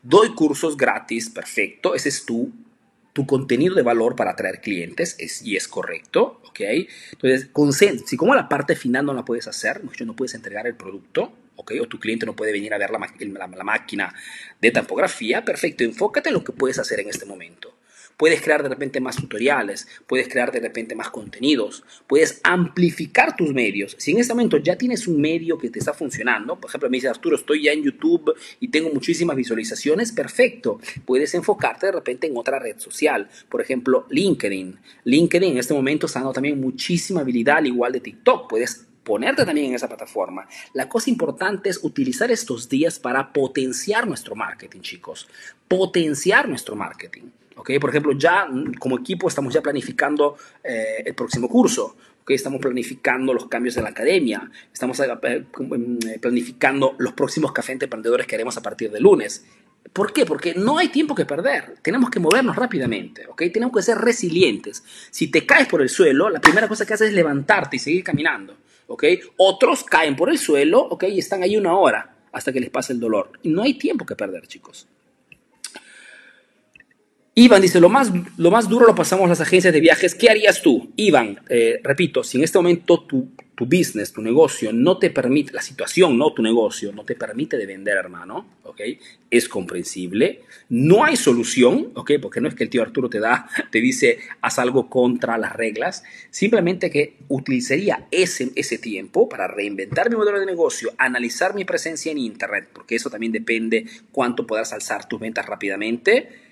[0.04, 2.52] Doy cursos gratis, perfecto, ese es tu,
[3.14, 6.60] tu contenido de valor para atraer clientes es, y es correcto, ¿ok?
[7.14, 7.50] Entonces,
[8.06, 11.72] si como la parte final no la puedes hacer, no puedes entregar el producto, ¿ok?
[11.82, 14.14] O tu cliente no puede venir a ver la, la máquina
[14.60, 17.74] de tampografía, perfecto, enfócate en lo que puedes hacer en este momento.
[18.22, 23.52] Puedes crear de repente más tutoriales, puedes crear de repente más contenidos, puedes amplificar tus
[23.52, 23.96] medios.
[23.98, 26.98] Si en este momento ya tienes un medio que te está funcionando, por ejemplo, me
[26.98, 30.80] dice Arturo, estoy ya en YouTube y tengo muchísimas visualizaciones, perfecto.
[31.04, 34.78] Puedes enfocarte de repente en otra red social, por ejemplo, LinkedIn.
[35.04, 38.48] LinkedIn en este momento está dando también muchísima habilidad, al igual de TikTok.
[38.48, 40.48] Puedes ponerte también en esa plataforma.
[40.76, 45.28] La cosa importante es utilizar estos días para potenciar nuestro marketing, chicos.
[45.68, 47.24] Potenciar nuestro marketing.
[47.62, 47.78] ¿Okay?
[47.80, 48.48] Por ejemplo, ya
[48.80, 51.96] como equipo estamos ya planificando eh, el próximo curso.
[52.24, 52.36] ¿okay?
[52.36, 54.50] Estamos planificando los cambios en la academia.
[54.74, 59.46] Estamos eh, eh, planificando los próximos cafés emprendedores que haremos a partir de lunes.
[59.94, 60.26] ¿Por qué?
[60.26, 61.76] Porque no hay tiempo que perder.
[61.82, 63.44] Tenemos que movernos rápidamente, ¿ok?
[63.54, 64.84] Tenemos que ser resilientes.
[65.10, 68.04] Si te caes por el suelo, la primera cosa que haces es levantarte y seguir
[68.04, 69.04] caminando, ¿ok?
[69.38, 71.06] Otros caen por el suelo, ¿ok?
[71.10, 73.32] Y están ahí una hora hasta que les pase el dolor.
[73.44, 74.88] No hay tiempo que perder, chicos.
[77.34, 80.16] Iván dice, lo más, lo más duro lo pasamos las agencias de viajes.
[80.16, 80.92] ¿Qué harías tú?
[80.98, 85.54] Iván, eh, repito, si en este momento tu, tu, business, tu negocio no te permite,
[85.54, 88.82] la situación, no tu negocio, no te permite de vender, hermano, ¿ok?
[89.30, 90.42] Es comprensible.
[90.68, 92.12] No hay solución, ¿ok?
[92.22, 95.54] Porque no es que el tío Arturo te da, te dice, haz algo contra las
[95.56, 96.04] reglas.
[96.32, 102.12] Simplemente que utilizaría ese, ese tiempo para reinventar mi modelo de negocio, analizar mi presencia
[102.12, 106.51] en Internet, porque eso también depende cuánto podrás alzar tus ventas rápidamente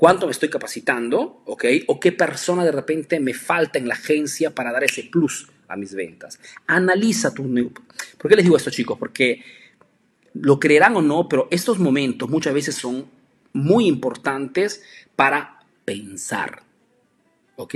[0.00, 1.66] cuánto me estoy capacitando, ¿ok?
[1.88, 5.76] O qué persona de repente me falta en la agencia para dar ese plus a
[5.76, 6.40] mis ventas.
[6.66, 7.42] Analiza tu...
[8.16, 8.96] ¿Por qué les digo esto, chicos?
[8.98, 9.44] Porque
[10.32, 13.10] lo creerán o no, pero estos momentos muchas veces son
[13.52, 14.82] muy importantes
[15.16, 16.62] para pensar,
[17.56, 17.74] ¿ok?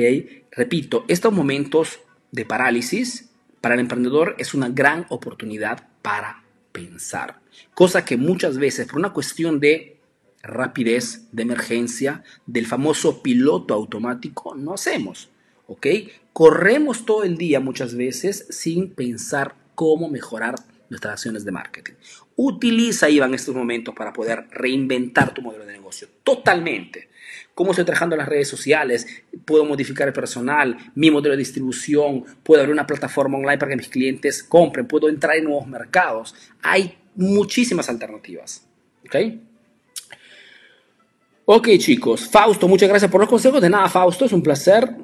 [0.50, 2.00] Repito, estos momentos
[2.32, 3.28] de parálisis
[3.60, 7.40] para el emprendedor es una gran oportunidad para pensar,
[7.74, 9.98] cosa que muchas veces por una cuestión de
[10.44, 15.30] rapidez de emergencia del famoso piloto automático no hacemos,
[15.66, 15.86] ¿ok?
[16.32, 20.54] Corremos todo el día muchas veces sin pensar cómo mejorar
[20.90, 21.94] nuestras acciones de marketing.
[22.36, 27.08] Utiliza Iván estos momentos para poder reinventar tu modelo de negocio totalmente.
[27.54, 29.06] ¿Cómo estoy trabajando en las redes sociales?
[29.44, 33.76] Puedo modificar el personal, mi modelo de distribución, puedo abrir una plataforma online para que
[33.76, 36.34] mis clientes compren, puedo entrar en nuevos mercados.
[36.62, 38.66] Hay muchísimas alternativas.
[39.04, 39.16] ¿ok?
[41.46, 42.26] Ok, chicos.
[42.30, 43.60] Fausto, muchas gracias por los consejos.
[43.60, 44.96] De nada, Fausto, es un placer.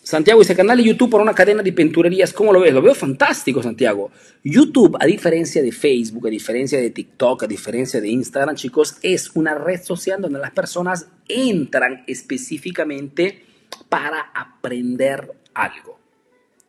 [0.00, 2.32] Santiago dice, canal de YouTube por una cadena de pinturerías.
[2.32, 2.72] ¿Cómo lo ves?
[2.72, 4.12] Lo veo fantástico, Santiago.
[4.44, 9.32] YouTube, a diferencia de Facebook, a diferencia de TikTok, a diferencia de Instagram, chicos, es
[9.34, 13.44] una red social donde las personas entran específicamente
[13.88, 15.97] para aprender algo.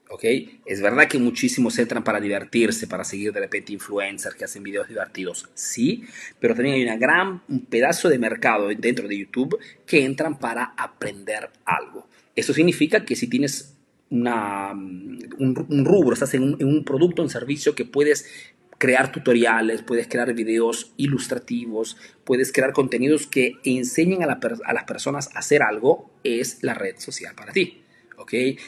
[0.10, 0.24] ¿Ok?
[0.66, 4.88] Es verdad que muchísimos entran para divertirse, para seguir de repente influencers que hacen videos
[4.88, 6.04] divertidos, sí,
[6.40, 10.74] pero también hay una gran, un pedazo de mercado dentro de YouTube que entran para
[10.78, 12.08] aprender algo.
[12.36, 13.76] Eso significa que si tienes
[14.10, 18.26] una, un, rubro, estás en un, producto o un servicio que puedes
[18.80, 25.30] crear tutoriales, puedes crear videos ilustrativos, puedes crear contenidos que enseñen a, a las personas
[25.36, 27.84] a hacer algo, es la red social para ti.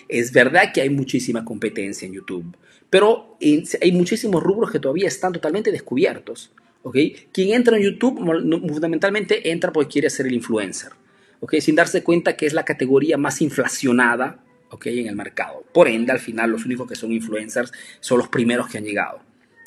[0.08, 2.56] Es verdad que hay muchísima competencia en YouTube,
[2.90, 6.52] pero hay muchísimos rubros que todavía están totalmente descubiertos,
[6.84, 6.98] ¿ok?
[7.32, 10.92] Quien entra en YouTube fundamentalmente entra porque quiere ser el influencer,
[11.40, 11.56] ¿ok?
[11.60, 14.88] Sin darse cuenta que es la categoría más inflacionada, ¿ok?
[14.88, 15.64] En el mercado.
[15.74, 19.22] Por ende, al final, los únicos que son influencers son los primeros que han llegado,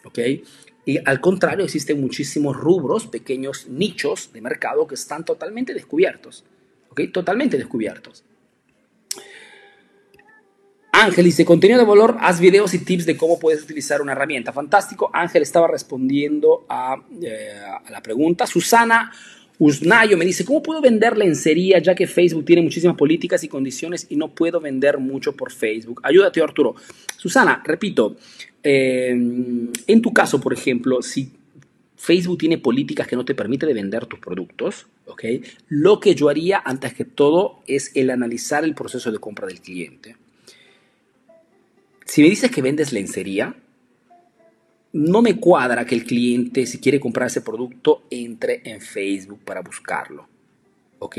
[0.05, 0.19] ¿ok?
[0.87, 6.45] Y al contrario, existen muchísimos rubros, pequeños nichos de mercado que están totalmente descubiertos,
[6.91, 7.01] ¿ok?
[7.13, 8.23] Totalmente descubiertos.
[10.97, 14.53] Ángel dice, contenido de valor, haz videos y tips de cómo puedes utilizar una herramienta.
[14.53, 15.11] Fantástico.
[15.13, 17.53] Ángel estaba respondiendo a, eh,
[17.91, 18.47] la pregunta.
[18.47, 19.11] Susana
[19.59, 24.07] Usnayo me dice, ¿cómo puedo vender lencería ya que Facebook tiene muchísimas políticas y condiciones
[24.09, 26.01] y no puedo vender mucho por Facebook?
[26.05, 26.77] Ayúdate, Arturo.
[27.17, 28.17] Susana, repito,
[28.63, 31.29] eh, en tu caso, por ejemplo, si
[31.97, 35.25] Facebook tiene políticas que no te permiten de vender tus productos, ¿ok?
[35.69, 39.61] Lo que yo haría antes que todo es el analizar el proceso de compra del
[39.61, 40.15] cliente.
[42.15, 43.57] Si me dices que vendes lencería,
[44.93, 49.63] no me cuadra que el cliente, si quiere comprar ese producto, entre en Facebook para
[49.63, 50.29] buscarlo.
[51.01, 51.17] ¿Ok?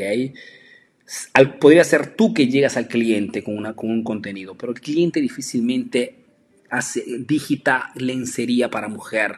[1.59, 6.15] podría ser tú que llegas al cliente con un contenido, pero el cliente difícilmente
[6.69, 9.33] hace, digita lencería para mujer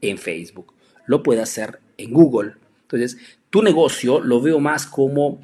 [0.00, 0.72] en Facebook.
[1.04, 2.54] Lo puede hacer en Google.
[2.84, 3.18] Entonces,
[3.50, 5.42] tu negocio lo veo más como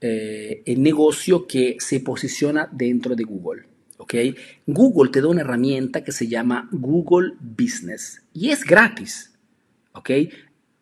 [0.00, 3.69] eh, el negocio que se posiciona dentro de Google.
[4.00, 4.14] ¿Ok?
[4.66, 9.30] Google te da una herramienta que se llama Google Business y es gratis.
[9.92, 10.10] ¿ok?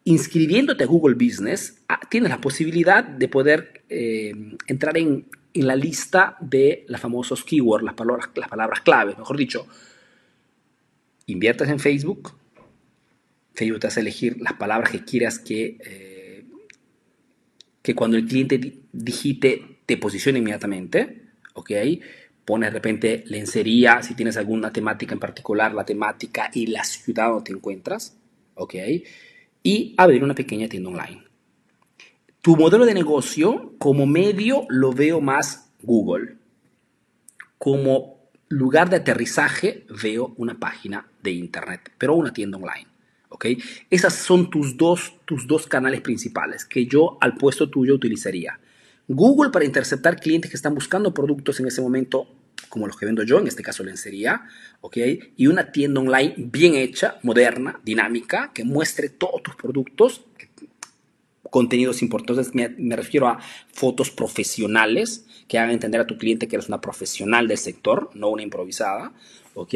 [0.04, 4.32] Inscribiéndote a Google Business, ah, tienes la posibilidad de poder eh,
[4.66, 9.36] entrar en, en, la lista de las famosos keywords, las palabras, las palabras claves, mejor
[9.36, 9.66] dicho.
[11.26, 12.38] Inviertes en Facebook,
[13.52, 16.44] Facebook te hace elegir las palabras que quieras que, eh,
[17.82, 21.22] que cuando el cliente digite te posicione inmediatamente,
[21.54, 21.70] ¿ok?
[22.48, 27.28] Pones de repente lencería, si tienes alguna temática en particular, la temática y la ciudad
[27.28, 28.16] donde te encuentras,
[28.54, 28.74] ¿ok?
[29.62, 31.24] Y abrir una pequeña tienda online.
[32.40, 36.36] Tu modelo de negocio como medio lo veo más Google.
[37.58, 42.86] Como lugar de aterrizaje veo una página de internet, pero una tienda online.
[43.28, 43.44] ¿ok?
[43.90, 48.58] Esas son tus dos, tus dos canales principales que yo al puesto tuyo utilizaría.
[49.06, 52.37] Google para interceptar clientes que están buscando productos en ese momento,
[52.68, 54.42] como los que vendo yo, en este caso lencería,
[54.80, 54.96] ¿ok?
[55.36, 60.24] Y una tienda online bien hecha, moderna, dinámica, que muestre todos tus productos,
[61.50, 63.38] contenidos importantes, me, refiero a
[63.72, 68.28] fotos profesionales que hagan entender a tu cliente que eres una profesional del sector, no
[68.28, 69.12] una improvisada,
[69.54, 69.74] ¿ok?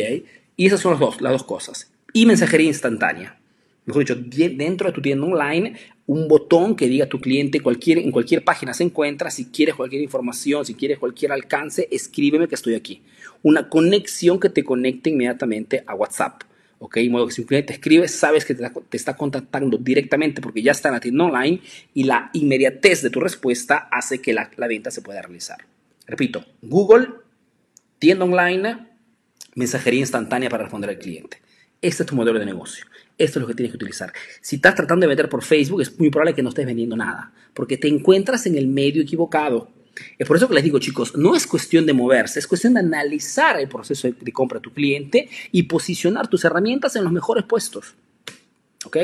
[0.56, 1.90] Y esas son las dos, las dos cosas.
[2.12, 3.38] Y mensajería instantánea
[3.84, 5.76] mejor dicho, dentro de tu tienda online,
[6.06, 9.74] un botón que diga a tu cliente cualquier, en cualquier página se encuentra, si quieres
[9.74, 13.02] cualquier información, si quieres cualquier alcance, escríbeme que estoy aquí.
[13.42, 16.42] Una conexión que te conecte inmediatamente a WhatsApp.
[16.78, 16.96] ¿ok?
[16.96, 20.62] De modo que si un cliente te escribe, sabes que te, está contactando directamente porque
[20.62, 21.60] ya está en la tienda online
[21.94, 25.58] y la inmediatez de tu respuesta hace que la, la venta se pueda realizar.
[26.06, 27.08] Repito, Google,
[28.00, 28.88] tienda online,
[29.54, 31.40] mensajería instantánea para responder al cliente.
[31.82, 32.86] Este es tu modelo de negocio.
[33.18, 34.12] Esto es lo que tienes que utilizar.
[34.40, 37.32] Si estás tratando de meter por Facebook, es muy probable que no estés vendiendo nada,
[37.52, 39.68] porque te encuentras en el medio equivocado.
[40.16, 42.80] Es por eso que les digo, chicos, no es cuestión de moverse, es cuestión de
[42.80, 47.44] analizar el proceso de compra de tu cliente y posicionar tus herramientas en los mejores
[47.44, 47.94] puestos.
[48.84, 48.96] ¿Ok?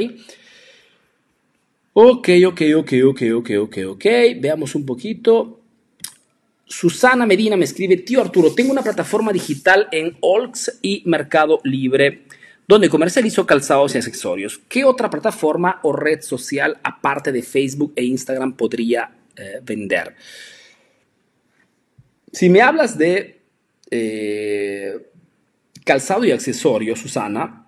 [1.93, 4.05] Ok, ok, ok, ok, ok, ok, ok.
[4.41, 5.61] Veamos un poquito.
[6.65, 12.29] Susana Medina me escribe, tío Arturo, tengo una plataforma digital en Olx y Mercado Libre
[12.69, 14.61] donde comercializo calzados y accesorios.
[14.69, 20.15] ¿Qué otra plataforma o red social aparte de Facebook e Instagram podría eh, vender?
[22.31, 23.41] Si me hablas de
[23.91, 24.99] eh,
[25.83, 27.67] calzado y accesorios, Susana,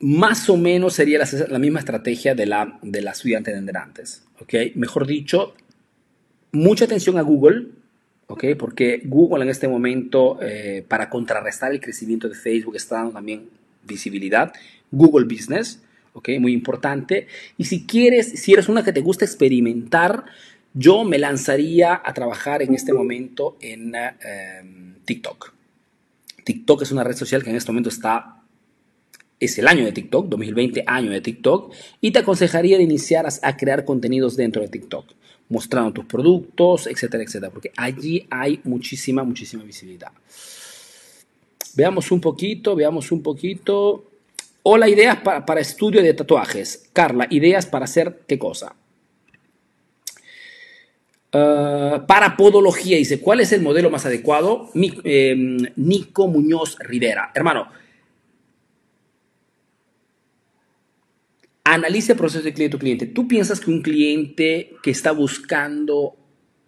[0.00, 1.18] más o menos sería
[1.48, 4.24] la, misma estrategia de la, de la estudiante de antes.
[4.40, 4.72] ¿okay?
[4.74, 5.54] Mejor dicho,
[6.52, 7.68] mucha atención a Google,
[8.26, 8.56] ¿okay?
[8.56, 13.55] porque Google en este momento, eh, para contrarrestar el crecimiento de Facebook, está dando también
[13.86, 14.52] visibilidad,
[14.90, 15.80] Google Business,
[16.12, 16.30] ¿ok?
[16.40, 17.26] Muy importante.
[17.58, 20.24] Y si quieres, si eres una que te gusta experimentar,
[20.72, 25.54] yo me lanzaría a trabajar en este momento en em, TikTok.
[26.44, 28.42] TikTok es una red social que en este momento está,
[29.40, 33.30] es el año de TikTok, 2020 año de TikTok, y te aconsejaría de iniciar a,
[33.42, 35.06] a crear contenidos dentro de TikTok,
[35.48, 40.12] mostrando tus productos, etcétera, etcétera, porque allí hay muchísima, muchísima visibilidad.
[41.76, 44.10] Veamos un poquito, veamos un poquito.
[44.62, 46.88] Hola, ideas para, estudio de tatuajes.
[46.94, 48.74] Carla, ideas para hacer qué cosa.
[51.34, 54.70] Uh, para podología, dice, ¿cuál es el modelo más adecuado?
[54.74, 57.30] Em, Nico Muñoz Rivera.
[57.34, 57.68] Hermano,
[61.64, 63.06] analice el proceso de cliente cliente.
[63.06, 66.16] ¿Tú piensas que un cliente que está buscando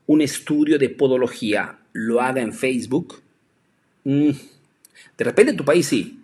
[0.06, 3.22] un estudio de podología lo haga en Facebook?
[4.04, 4.57] Mm.
[5.16, 6.20] De repente en tu país sí,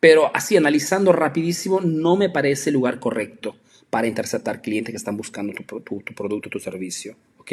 [0.00, 3.56] pero así analizando rapidísimo no me parece el lugar correcto
[3.90, 5.82] para interceptar clientes que están buscando tu,
[6.14, 7.16] producto, tu servicio.
[7.38, 7.52] ¿ok?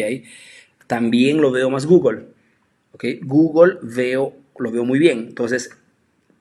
[0.88, 2.26] También lo veo más Google.
[2.94, 3.06] ¿ok?
[3.22, 5.20] Google veo, lo veo muy bien.
[5.30, 5.72] Entonces,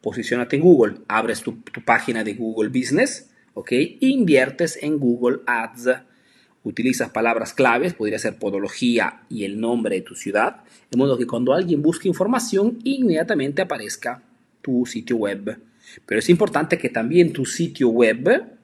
[0.03, 3.73] posicionate en Google, abres tu, página de Google Business, ¿ok?
[4.01, 5.89] Inviertes en Google Ads
[6.65, 11.27] utilizas palabras claves, podría ser podología y el nombre de tu ciudad, de modo que
[11.27, 14.23] cuando alguien busque información, inmediatamente aparezca
[14.63, 15.59] tu sitio web.
[16.07, 18.55] Pero es importante que también tu sitio web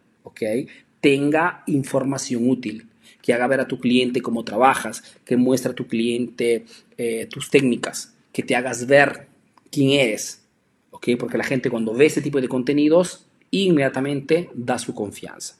[1.00, 2.88] tenga información útil,
[3.22, 6.64] que haga ver a tu cliente cómo trabajas, que muestre a tu cliente
[6.96, 9.26] eh, tus técnicas, que te hagas ver
[9.70, 10.42] quién eres.
[10.90, 11.08] ¿ok?
[11.18, 15.56] Porque la gente cuando ve ese tipo de contenidos, inmediatamente da su confianza,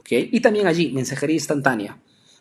[0.00, 0.08] ¿ok?
[0.32, 1.98] Y también allí, mensajería instantánea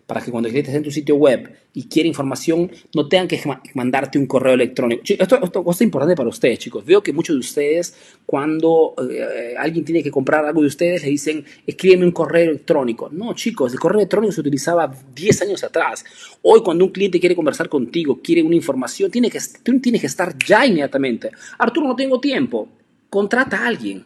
[0.10, 3.28] para que cuando el cliente esté en tu sitio web y quiere información, no tengan
[3.28, 3.40] que
[3.76, 5.04] mandarte un correo electrónico.
[5.06, 6.84] Esto, esto, es importante para ustedes, chicos.
[6.84, 7.94] Veo que muchos de ustedes,
[8.26, 13.10] cuando eh, alguien tiene que comprar algo de ustedes, le dicen, escríbeme un correo electrónico.
[13.12, 16.04] No, chicos, el correo electrónico se utilizaba 10 años atrás.
[16.42, 19.38] Hoy, cuando un cliente quiere conversar contigo, quiere una información, tiene que,
[19.80, 21.30] tienes que estar ya inmediatamente.
[21.60, 22.68] Arturo, no tengo tiempo.
[23.12, 24.06] Contrata a alguien,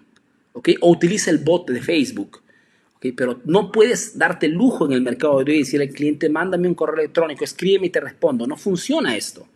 [0.52, 0.68] ¿ok?
[0.82, 2.43] O utiliza el bot de Facebook
[3.12, 6.68] pero no puedes darte lujo en el mercado de hoy y decirle al cliente, mándame
[6.68, 8.48] un correo electrónico, escríbeme y te respondo.
[8.48, 9.48] No funciona esto.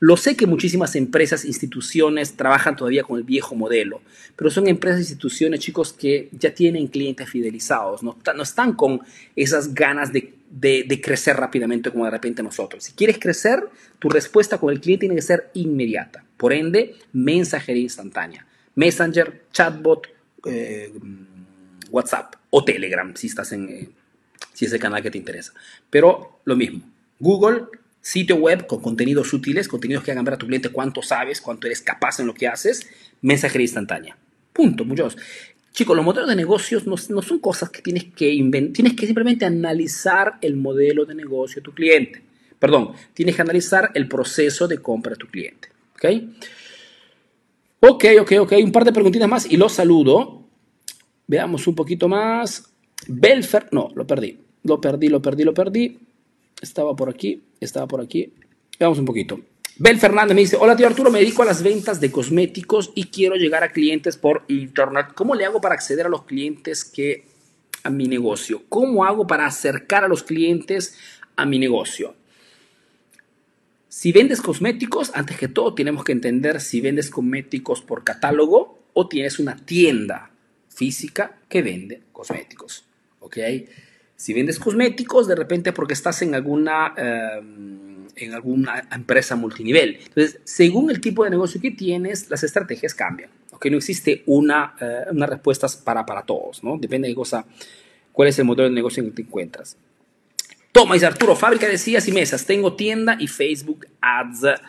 [0.00, 4.00] Lo sé que muchísimas empresas, instituciones trabajan todavía con el viejo modelo,
[4.36, 9.00] pero son empresas, instituciones, chicos, que ya tienen clientes fidelizados, no, no están con
[9.36, 12.84] esas ganas de, de, crecer rápidamente como de repente nosotros.
[12.84, 13.64] Si quieres crecer,
[13.98, 16.24] tu respuesta con el cliente tiene que ser inmediata.
[16.36, 18.46] Por ende, mensajería instantánea.
[18.74, 20.08] Messenger, chatbot,
[20.46, 20.92] eh,
[21.94, 23.88] WhatsApp o Telegram si estás en eh,
[24.52, 25.52] si es el canal que te interesa.
[25.90, 26.82] Pero lo mismo,
[27.18, 27.64] Google,
[28.00, 31.66] sitio web con contenidos útiles, contenidos que hagan ver a tu cliente cuánto sabes, cuánto
[31.66, 32.86] eres capaz en lo que haces,
[33.20, 34.16] mensajería instantánea.
[34.52, 35.16] Punto, muchachos.
[35.72, 39.06] Chicos, los modelos de negocios no, no son cosas que tienes que inventar, tienes que
[39.06, 42.22] simplemente analizar el modelo de negocio de tu cliente.
[42.60, 45.68] Perdón, tienes que analizar el proceso de compra de tu cliente.
[45.94, 46.04] ¿Ok?
[47.80, 48.52] Ok, ok, ok.
[48.62, 50.43] Un par de preguntitas más y los saludo.
[51.26, 52.72] Veamos un poquito más.
[53.06, 54.38] Belfer, no, lo perdí.
[54.62, 55.98] Lo perdí, lo perdí, lo perdí.
[56.60, 58.32] Estaba por aquí, estaba por aquí.
[58.78, 59.40] Veamos un poquito.
[59.76, 63.06] Bel Fernández me dice, hola tío Arturo, me dedico a las ventas de cosméticos y
[63.06, 65.08] quiero llegar a clientes por internet.
[65.14, 67.26] ¿Cómo le hago para acceder a los clientes que
[67.82, 68.62] a mi negocio?
[68.68, 70.96] ¿Cómo hago para acercar a los clientes
[71.34, 72.14] a mi negocio?
[73.88, 79.08] Si vendes cosméticos, antes que todo tenemos que entender si vendes cosméticos por catálogo o
[79.08, 80.30] tienes una tienda
[80.74, 82.84] física que vende cosméticos.
[83.20, 83.38] ¿Ok?
[84.16, 89.98] Si vendes cosméticos, de repente porque estás en alguna, em, en alguna empresa multinivel.
[90.00, 93.30] Entonces, según el tipo de negocio que tienes, las estrategias cambian.
[93.50, 93.66] ¿Ok?
[93.66, 96.76] No existe una, uh, una respuesta para, para todos, ¿no?
[96.78, 97.46] Depende de cosa,
[98.12, 99.76] cuál es el modelo de negocio en que te encuentras.
[100.72, 102.46] Toma, Arturo, fábrica de sillas y mesas.
[102.46, 104.60] Tengo tienda y Facebook Ads.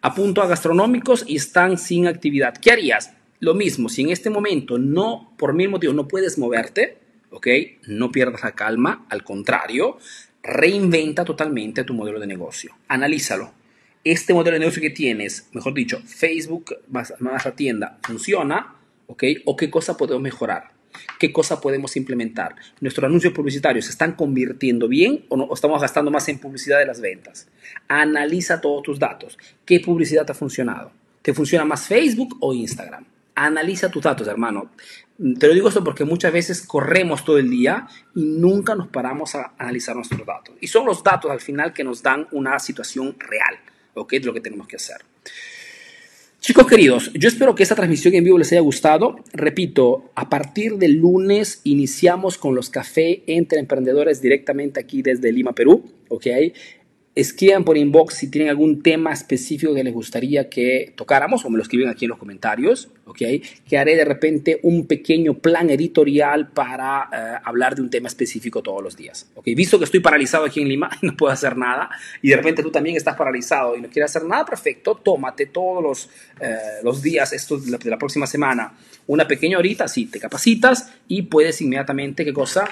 [0.00, 2.56] Apunto a gastronómicos y están sin actividad.
[2.56, 3.12] ¿Qué harías?
[3.40, 6.98] Lo mismo, si en este momento no, por mil motivos, no puedes moverte,
[7.30, 7.46] ¿ok?
[7.86, 9.96] No pierdas la calma, al contrario,
[10.42, 12.76] reinventa totalmente tu modelo de negocio.
[12.88, 13.52] Analízalo.
[14.04, 18.74] Este modelo de negocio que tienes, mejor dicho, Facebook más, la tienda, ¿funciona?
[19.06, 19.24] ¿Ok?
[19.46, 20.72] ¿O qué cosa podemos mejorar?
[21.18, 22.56] ¿Qué cosa podemos implementar?
[22.80, 26.78] ¿Nuestros anuncios publicitarios se están convirtiendo bien o, no, o estamos gastando más en publicidad
[26.78, 27.48] de las ventas?
[27.88, 29.38] Analiza todos tus datos.
[29.64, 30.92] ¿Qué publicidad te ha funcionado?
[31.22, 33.06] ¿Te funciona más Facebook o Instagram?
[33.42, 34.70] Analiza tus datos, hermano.
[35.38, 39.34] Te lo digo esto porque muchas veces corremos todo el día y nunca nos paramos
[39.34, 40.54] a analizar nuestros datos.
[40.60, 43.58] Y son los datos al final que nos dan una situación real,
[43.94, 44.12] ¿ok?
[44.12, 44.98] De lo que tenemos que hacer.
[46.40, 49.16] Chicos queridos, yo espero que esta transmisión en vivo les haya gustado.
[49.32, 55.54] Repito, a partir del lunes iniciamos con los cafés entre emprendedores directamente aquí desde Lima,
[55.54, 56.26] Perú, ¿ok?
[57.20, 61.56] Escriban por inbox si tienen algún tema específico que les gustaría que tocáramos o me
[61.56, 63.18] lo escriben aquí en los comentarios, ¿ok?
[63.68, 68.62] Que haré de repente un pequeño plan editorial para eh, hablar de un tema específico
[68.62, 69.44] todos los días, ¿ok?
[69.56, 71.90] Visto que estoy paralizado aquí en Lima y no puedo hacer nada
[72.22, 75.82] y de repente tú también estás paralizado y no quieres hacer nada, perfecto, tómate todos
[75.82, 76.10] los,
[76.40, 78.74] eh, los días estos de la, de la próxima semana
[79.10, 82.68] una pequeña horita, sí, te capacitas y puedes inmediatamente, ¿qué cosa?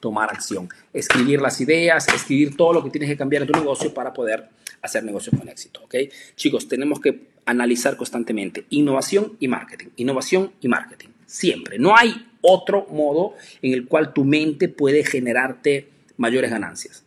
[0.00, 3.92] Tomar acción, escribir las ideas, escribir todo lo que tienes que cambiar en tu negocio
[3.92, 4.48] para poder
[4.82, 5.94] hacer negocios con éxito, ¿ok?
[6.36, 11.78] Chicos, tenemos que analizar constantemente innovación y marketing, innovación y marketing, siempre.
[11.78, 17.04] No hay otro modo en el cual tu mente puede generarte mayores ganancias.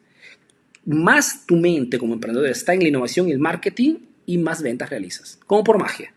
[0.86, 4.90] Más tu mente como emprendedor está en la innovación y el marketing y más ventas
[4.90, 6.14] realizas, como por magia.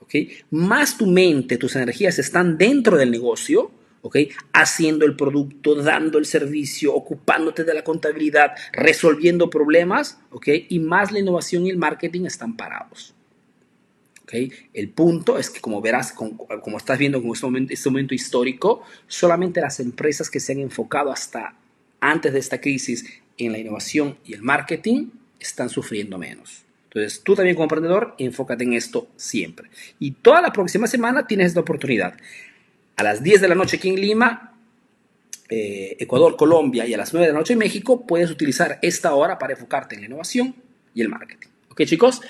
[0.00, 0.14] ¿ok?
[0.50, 3.70] Más tu mente, tus energías están dentro del negocio,
[4.52, 10.18] Haciendo el producto, dando el servicio, ocupándote de la contabilidad, resolviendo problemas,
[10.68, 13.14] Y más la innovación y el marketing están parados.
[14.72, 18.82] El punto es que, como verás, como, estás viendo con este momento, este momento histórico,
[19.06, 21.56] solamente las empresas que se han enfocado hasta
[22.00, 23.04] antes de esta crisis
[23.38, 26.64] en la innovación y el marketing están sufriendo menos.
[26.84, 29.70] Entonces, tú también como emprendedor, enfócate en esto siempre.
[29.98, 32.14] Y toda la próxima semana tienes esta oportunidad
[33.00, 34.58] a las 10 de la noche aquí en Lima,
[35.48, 39.14] eh, Ecuador, Colombia y a las 9 de la noche en México, puedes utilizar esta
[39.14, 40.54] hora para enfocarte en la innovación
[40.94, 41.48] y el marketing.
[41.70, 42.20] Ok, chicos,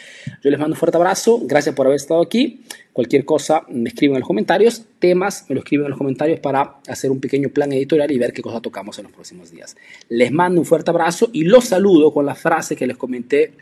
[0.44, 1.40] yo les mando un fuerte abrazo.
[1.42, 2.62] Gracias por haber estado aquí.
[2.92, 4.84] Cualquier cosa me escriben en los comentarios.
[5.00, 8.32] Temas me lo escriben en los comentarios para hacer un pequeño plan editorial y ver
[8.32, 9.76] qué cosa tocamos en los próximos días.
[10.08, 13.54] Les mando un fuerte abrazo y los saludo con la frase que les comenté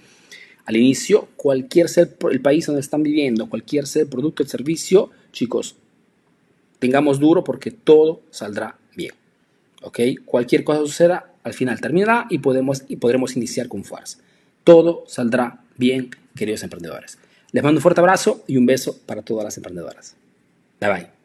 [0.67, 1.29] al inicio.
[1.37, 5.77] Cualquier ser el país donde están viviendo, cualquier ser producto, el servicio, chicos,
[6.79, 9.13] tengamos duro porque todo saldrá bien.
[9.83, 10.01] ¿Ok?
[10.25, 14.19] Cualquier cosa suceda, al final terminará y, podemos, y podremos iniciar con fuerza.
[14.65, 17.19] Todo saldrá bien, queridos emprendedores.
[17.53, 20.17] Les mando un fuerte abrazo y un beso para todas las emprendedoras.
[20.81, 21.18] Bye bye.